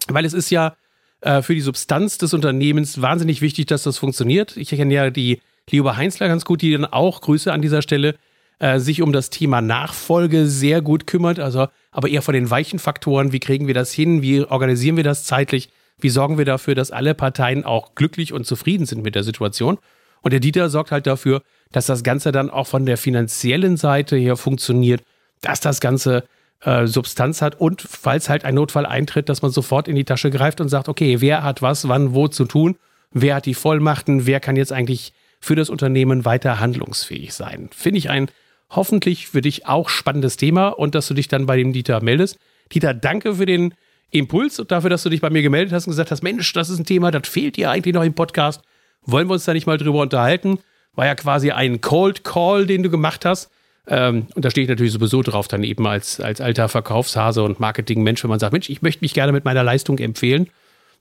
weil 0.09 0.25
es 0.25 0.35
ist 0.35 0.51
ja 0.51 0.77
äh, 1.21 1.43
für 1.43 1.55
die 1.55 1.61
Substanz 1.61 2.19
des 2.19 2.35
Unternehmens 2.35 3.01
wahnsinnig 3.01 3.41
wichtig, 3.41 3.67
dass 3.67 3.85
das 3.85 3.99
funktioniert. 3.99 4.57
Ich 4.57 4.69
kenne 4.71 4.93
ja 4.93 5.11
die 5.11 5.41
Liebe 5.71 5.97
Heinzler 5.97 6.29
ganz 6.29 6.45
gut, 6.45 6.61
die 6.61 6.73
dann 6.73 6.85
auch, 6.85 7.23
Grüße 7.23 7.51
an 7.51 7.63
dieser 7.63 7.81
Stelle, 7.81 8.17
äh, 8.59 8.79
sich 8.79 9.01
um 9.01 9.13
das 9.13 9.31
Thema 9.31 9.63
Nachfolge 9.63 10.47
sehr 10.47 10.83
gut 10.83 11.07
kümmert. 11.07 11.41
Also, 11.41 11.69
aber 11.91 12.09
eher 12.09 12.23
von 12.23 12.35
den 12.35 12.51
weichen 12.51 12.79
Faktoren. 12.79 13.33
Wie 13.33 13.41
kriegen 13.41 13.67
wir 13.67 13.75
das 13.75 13.93
hin? 13.93 14.21
Wie 14.21 14.45
organisieren 14.45 14.97
wir 14.97 15.05
das 15.05 15.25
zeitlich? 15.25 15.71
Wie 15.99 16.11
sorgen 16.11 16.37
wir 16.37 16.45
dafür, 16.45 16.75
dass 16.75 16.91
alle 16.91 17.15
Parteien 17.15 17.65
auch 17.65 17.95
glücklich 17.95 18.33
und 18.33 18.47
zufrieden 18.47 18.85
sind 18.85 19.03
mit 19.03 19.15
der 19.15 19.23
Situation? 19.23 19.79
Und 20.25 20.33
der 20.33 20.41
Dieter 20.41 20.71
sorgt 20.71 20.91
halt 20.91 21.07
dafür, 21.07 21.43
dass 21.71 21.87
das 21.87 22.03
Ganze 22.03 22.33
dann 22.33 22.51
auch 22.51 22.67
von 22.67 22.87
der 22.87 22.97
finanziellen 22.97 23.77
Seite 23.77 24.17
her 24.17 24.37
funktioniert, 24.37 25.03
dass 25.43 25.61
das 25.61 25.81
Ganze 25.81 26.25
äh, 26.63 26.87
Substanz 26.87 27.43
hat 27.43 27.61
und 27.61 27.83
falls 27.83 28.31
halt 28.31 28.45
ein 28.45 28.55
Notfall 28.55 28.87
eintritt, 28.87 29.29
dass 29.29 29.43
man 29.43 29.51
sofort 29.51 29.87
in 29.87 29.97
die 29.97 30.05
Tasche 30.05 30.31
greift 30.31 30.63
und 30.63 30.71
sagt, 30.71 30.89
okay, 30.89 31.21
wer 31.21 31.43
hat 31.43 31.61
was, 31.61 31.89
wann, 31.89 32.15
wo 32.15 32.27
zu 32.27 32.47
tun, 32.47 32.77
wer 33.13 33.37
hat 33.37 33.47
die 33.47 33.55
Vollmachten, 33.55 34.27
wer 34.27 34.41
kann 34.41 34.57
jetzt 34.57 34.73
eigentlich 34.73 35.13
für 35.41 35.57
das 35.57 35.69
Unternehmen 35.69 36.25
weiter 36.25 36.59
handlungsfähig 36.59 37.35
sein. 37.35 37.69
Finde 37.75 37.99
ich 37.99 38.09
ein 38.09 38.31
hoffentlich 38.71 39.29
für 39.29 39.43
dich 39.43 39.67
auch 39.67 39.91
spannendes 39.91 40.39
Thema 40.39 40.69
und 40.69 40.95
dass 40.95 41.07
du 41.07 41.13
dich 41.13 41.29
dann 41.29 41.45
bei 41.45 41.59
dem 41.59 41.75
Dieter 41.75 42.03
meldest. 42.03 42.39
Dieter, 42.73 42.95
danke 42.95 43.35
für 43.35 43.45
den 43.45 43.75
Impuls 44.11 44.59
und 44.59 44.71
dafür, 44.71 44.89
dass 44.89 45.03
du 45.03 45.11
dich 45.11 45.21
bei 45.21 45.29
mir 45.29 45.43
gemeldet 45.43 45.75
hast 45.75 45.87
und 45.87 45.91
gesagt 45.91 46.11
hast, 46.11 46.23
Mensch, 46.23 46.51
das 46.55 46.71
ist 46.71 46.79
ein 46.79 46.87
Thema, 46.87 47.11
das 47.11 47.29
fehlt 47.29 47.57
dir 47.57 47.71
eigentlich 47.71 47.95
noch 47.95 48.05
im 48.05 48.15
Podcast. 48.15 48.63
Wollen 49.07 49.29
wir 49.29 49.35
uns 49.35 49.45
da 49.45 49.53
nicht 49.53 49.67
mal 49.67 49.79
drüber 49.79 50.01
unterhalten? 50.01 50.59
war 50.95 51.07
ja 51.07 51.15
quasi 51.15 51.51
ein 51.51 51.81
Cold 51.81 52.25
Call, 52.25 52.67
den 52.67 52.83
du 52.83 52.91
gemacht 52.91 53.25
hast. 53.25 53.51
Ähm, 53.87 54.27
und 54.35 54.45
da 54.45 54.51
stehe 54.51 54.63
ich 54.65 54.69
natürlich 54.69 54.93
sowieso 54.93 55.23
drauf, 55.23 55.49
dann 55.49 55.63
eben 55.63 55.87
als, 55.87 56.21
als 56.21 56.41
alter 56.41 56.69
Verkaufshase 56.69 57.43
und 57.43 57.61
Marketingmensch, 57.61 58.23
wenn 58.23 58.31
man 58.31 58.39
sagt, 58.39 58.53
Mensch, 58.53 58.71
ich 58.71 58.81
möchte 58.81 59.05
mich 59.05 59.13
gerne 59.13 59.33
mit 59.33 59.45
meiner 59.45 59.63
Leistung 59.63 59.99
empfehlen. 59.99 60.49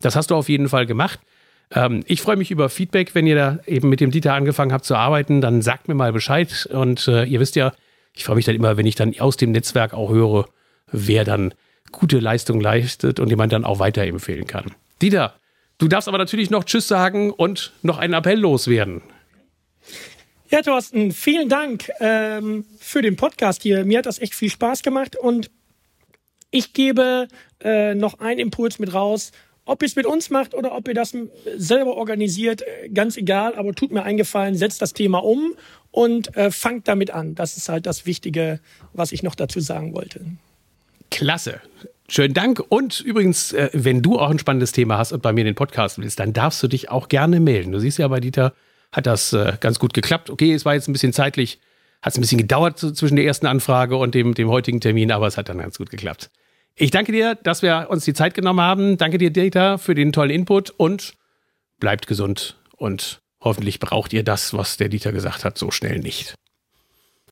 Das 0.02 0.16
hast 0.16 0.32
du 0.32 0.36
auf 0.36 0.50
jeden 0.50 0.68
Fall 0.68 0.86
gemacht. 0.86 1.20
Ähm, 1.72 2.04
ich 2.08 2.22
freue 2.22 2.36
mich 2.36 2.52
über 2.52 2.70
Feedback, 2.70 3.16
wenn 3.16 3.26
ihr 3.26 3.36
da 3.36 3.60
eben 3.66 3.88
mit 3.88 4.02
dem 4.02 4.12
Dieter 4.12 4.34
angefangen 4.34 4.74
habt 4.74 4.84
zu 4.86 4.96
arbeiten, 4.96 5.40
dann 5.40 5.62
sagt 5.62 5.88
mir 5.88 5.96
mal 5.96 6.12
Bescheid. 6.12 6.68
Und 6.72 7.08
äh, 7.08 7.24
ihr 7.24 7.40
wisst 7.40 7.56
ja, 7.56 7.72
ich 8.14 8.26
freue 8.26 8.36
mich 8.36 8.46
dann 8.46 8.56
immer, 8.56 8.76
wenn 8.76 8.86
ich 8.86 8.96
dann 8.96 9.18
aus 9.20 9.38
dem 9.38 9.52
Netzwerk 9.52 9.94
auch 9.94 10.10
höre, 10.10 10.50
wer 10.92 11.24
dann 11.24 11.54
gute 11.92 12.20
Leistung 12.20 12.60
leistet 12.60 13.20
und 13.20 13.30
jemand 13.30 13.54
dann 13.54 13.64
auch 13.64 13.80
weiterempfehlen 13.80 14.46
kann. 14.46 14.72
Dieter, 15.02 15.36
du 15.78 15.88
darfst 15.88 16.08
aber 16.08 16.18
natürlich 16.18 16.50
noch 16.50 16.64
Tschüss 16.64 16.88
sagen 16.88 17.32
und 17.32 17.74
noch 17.82 17.98
einen 17.98 18.14
Appell 18.14 18.40
loswerden. 18.40 19.02
Ja, 20.50 20.62
Thorsten, 20.62 21.12
vielen 21.12 21.50
Dank 21.50 21.90
ähm, 22.00 22.66
für 22.80 23.02
den 23.02 23.16
Podcast 23.16 23.64
hier. 23.64 23.86
Mir 23.86 23.98
hat 23.98 24.06
das 24.06 24.20
echt 24.20 24.36
viel 24.36 24.52
Spaß 24.52 24.84
gemacht 24.84 25.16
und 25.16 25.50
ich 26.52 26.74
gebe 26.74 27.28
äh, 27.60 27.96
noch 27.96 28.20
einen 28.20 28.40
Impuls 28.40 28.78
mit 28.78 28.94
raus. 28.94 29.32
Ob 29.66 29.82
ihr 29.82 29.88
es 29.88 29.96
mit 29.96 30.06
uns 30.06 30.30
macht 30.30 30.54
oder 30.54 30.76
ob 30.76 30.88
ihr 30.88 30.94
das 30.94 31.16
selber 31.56 31.96
organisiert, 31.96 32.62
äh, 32.62 32.90
ganz 32.90 33.18
egal, 33.18 33.56
aber 33.56 33.74
tut 33.74 33.92
mir 33.92 34.04
eingefallen, 34.04 34.56
setzt 34.56 34.82
das 34.82 34.94
Thema 34.94 35.24
um 35.24 35.56
und 35.90 36.38
äh, 36.38 36.52
fangt 36.52 36.88
damit 36.88 37.10
an. 37.10 37.34
Das 37.34 37.58
ist 37.58 37.70
halt 37.70 37.88
das 37.88 38.06
Wichtige, 38.06 38.60
was 38.94 39.12
ich 39.12 39.24
noch 39.24 39.34
dazu 39.34 39.60
sagen 39.60 39.96
wollte. 39.96 40.24
Klasse. 41.10 41.62
Schönen 42.10 42.34
Dank. 42.34 42.62
Und 42.70 43.00
übrigens, 43.00 43.54
äh, 43.54 43.70
wenn 43.74 44.02
du 44.02 44.20
auch 44.20 44.30
ein 44.30 44.40
spannendes 44.40 44.72
Thema 44.72 44.98
hast 44.98 45.14
und 45.14 45.22
bei 45.22 45.34
mir 45.34 45.44
den 45.44 45.56
Podcast 45.56 45.98
willst, 45.98 46.20
dann 46.20 46.34
darfst 46.34 46.62
du 46.62 46.68
dich 46.68 46.90
auch 46.90 47.08
gerne 47.08 47.40
melden. 47.40 47.72
Du 47.72 47.80
siehst 47.80 47.98
ja 47.98 48.08
bei 48.08 48.20
Dieter, 48.20 48.54
hat 48.92 49.06
das 49.06 49.34
äh, 49.34 49.54
ganz 49.60 49.80
gut 49.80 49.94
geklappt. 49.94 50.30
Okay, 50.30 50.54
es 50.54 50.66
war 50.66 50.74
jetzt 50.74 50.88
ein 50.88 50.94
bisschen 50.94 51.14
zeitlich, 51.14 51.60
hat 52.02 52.14
es 52.14 52.18
ein 52.18 52.22
bisschen 52.22 52.38
gedauert 52.38 52.80
zwischen 52.80 53.16
der 53.16 53.26
ersten 53.26 53.48
Anfrage 53.48 53.96
und 53.96 54.14
dem, 54.16 54.34
dem 54.34 54.50
heutigen 54.50 54.82
Termin, 54.82 55.12
aber 55.12 55.28
es 55.28 55.38
hat 55.38 55.50
dann 55.50 55.58
ganz 55.58 55.78
gut 55.78 55.90
geklappt. 55.90 56.30
Ich 56.76 56.92
danke 56.92 57.12
dir, 57.12 57.36
dass 57.36 57.62
wir 57.62 57.88
uns 57.90 58.04
die 58.04 58.14
Zeit 58.14 58.34
genommen 58.34 58.62
haben. 58.62 58.98
Danke 58.98 59.18
dir, 59.18 59.32
Data, 59.32 59.78
für 59.78 59.96
den 59.96 60.12
tollen 60.12 60.32
Input 60.32 60.72
und 60.72 61.14
bleibt 61.80 62.08
gesund 62.08 62.58
und 62.78 63.22
hoffentlich 63.42 63.80
braucht 63.80 64.14
ihr 64.14 64.24
das, 64.24 64.54
was 64.54 64.78
der 64.78 64.90
Dieter 64.90 65.12
gesagt 65.12 65.46
hat, 65.46 65.58
so 65.58 65.72
schnell 65.72 66.00
nicht. 66.00 66.36